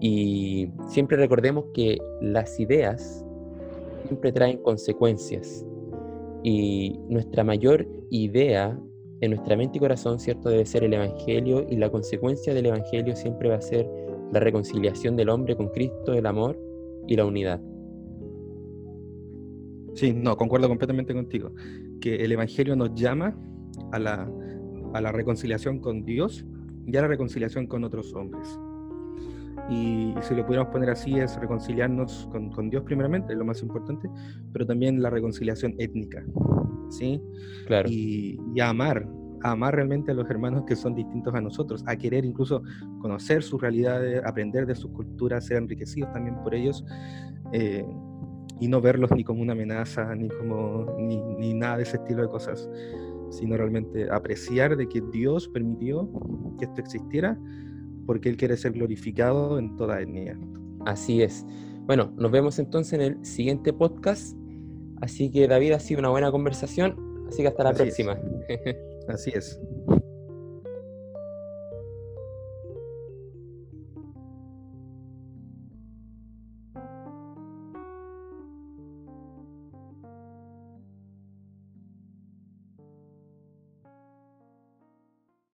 Y 0.00 0.70
siempre 0.88 1.16
recordemos 1.16 1.64
que 1.74 1.98
las 2.20 2.58
ideas 2.60 3.24
siempre 4.06 4.32
traen 4.32 4.58
consecuencias. 4.58 5.64
Y 6.42 6.98
nuestra 7.08 7.44
mayor 7.44 7.88
idea 8.10 8.78
en 9.20 9.30
nuestra 9.30 9.56
mente 9.56 9.78
y 9.78 9.80
corazón, 9.80 10.20
¿cierto? 10.20 10.48
Debe 10.48 10.66
ser 10.66 10.84
el 10.84 10.94
Evangelio 10.94 11.66
y 11.68 11.76
la 11.76 11.90
consecuencia 11.90 12.54
del 12.54 12.66
Evangelio 12.66 13.16
siempre 13.16 13.48
va 13.48 13.56
a 13.56 13.60
ser 13.60 13.88
la 14.32 14.40
reconciliación 14.40 15.16
del 15.16 15.30
hombre 15.30 15.56
con 15.56 15.68
Cristo, 15.68 16.12
el 16.12 16.26
amor 16.26 16.67
y 17.08 17.16
la 17.16 17.24
unidad. 17.24 17.60
Sí, 19.94 20.12
no, 20.12 20.36
concuerdo 20.36 20.68
completamente 20.68 21.12
contigo. 21.12 21.52
Que 22.00 22.24
el 22.24 22.30
Evangelio 22.30 22.76
nos 22.76 22.94
llama 22.94 23.36
a 23.90 23.98
la, 23.98 24.30
a 24.94 25.00
la 25.00 25.10
reconciliación 25.10 25.80
con 25.80 26.04
Dios 26.04 26.46
y 26.86 26.96
a 26.96 27.02
la 27.02 27.08
reconciliación 27.08 27.66
con 27.66 27.82
otros 27.82 28.14
hombres. 28.14 28.58
Y, 29.68 30.14
si 30.22 30.34
lo 30.34 30.46
pudiéramos 30.46 30.72
poner 30.72 30.90
así, 30.90 31.18
es 31.18 31.38
reconciliarnos 31.38 32.28
con, 32.30 32.50
con, 32.50 32.70
Dios 32.70 32.84
primeramente, 32.84 33.32
es 33.32 33.38
lo 33.38 33.44
más 33.44 33.60
importante, 33.60 34.08
pero 34.52 34.64
también 34.64 35.02
la 35.02 35.10
reconciliación 35.10 35.74
étnica, 35.78 36.24
¿sí? 36.90 37.20
Claro. 37.66 37.88
Y, 37.90 38.40
y 38.54 38.60
amar, 38.60 39.06
a 39.42 39.52
amar 39.52 39.74
realmente 39.74 40.10
a 40.10 40.14
los 40.14 40.28
hermanos 40.30 40.64
que 40.66 40.76
son 40.76 40.94
distintos 40.94 41.34
a 41.34 41.40
nosotros, 41.40 41.84
a 41.86 41.96
querer 41.96 42.24
incluso 42.24 42.62
conocer 43.00 43.42
sus 43.42 43.60
realidades, 43.60 44.22
aprender 44.24 44.66
de 44.66 44.74
sus 44.74 44.90
culturas, 44.90 45.46
ser 45.46 45.58
enriquecidos 45.58 46.12
también 46.12 46.36
por 46.42 46.54
ellos, 46.54 46.84
eh, 47.52 47.84
y 48.60 48.68
no 48.68 48.80
verlos 48.80 49.10
ni 49.12 49.24
como 49.24 49.42
una 49.42 49.52
amenaza, 49.52 50.14
ni 50.14 50.28
como 50.28 50.96
ni, 50.98 51.20
ni, 51.38 51.54
nada 51.54 51.76
de 51.76 51.84
ese 51.84 51.96
estilo 51.96 52.22
de 52.22 52.28
cosas, 52.28 52.68
sino 53.30 53.56
realmente 53.56 54.08
apreciar 54.10 54.76
de 54.76 54.88
que 54.88 55.00
Dios 55.12 55.48
permitió 55.48 56.10
que 56.58 56.64
esto 56.64 56.80
existiera, 56.80 57.38
porque 58.06 58.28
Él 58.28 58.36
quiere 58.36 58.56
ser 58.56 58.72
glorificado 58.72 59.58
en 59.58 59.76
toda 59.76 60.00
etnia. 60.00 60.38
Así 60.86 61.22
es. 61.22 61.46
Bueno, 61.86 62.12
nos 62.16 62.30
vemos 62.30 62.58
entonces 62.58 62.94
en 62.94 63.00
el 63.00 63.24
siguiente 63.24 63.72
podcast. 63.72 64.36
Así 65.00 65.30
que 65.30 65.46
David 65.46 65.72
ha 65.72 65.80
sido 65.80 66.00
una 66.00 66.10
buena 66.10 66.30
conversación, 66.30 66.96
así 67.28 67.42
que 67.42 67.48
hasta 67.48 67.64
la 67.64 67.72
próxima. 67.72 68.18
Así 69.08 69.32
es. 69.34 69.58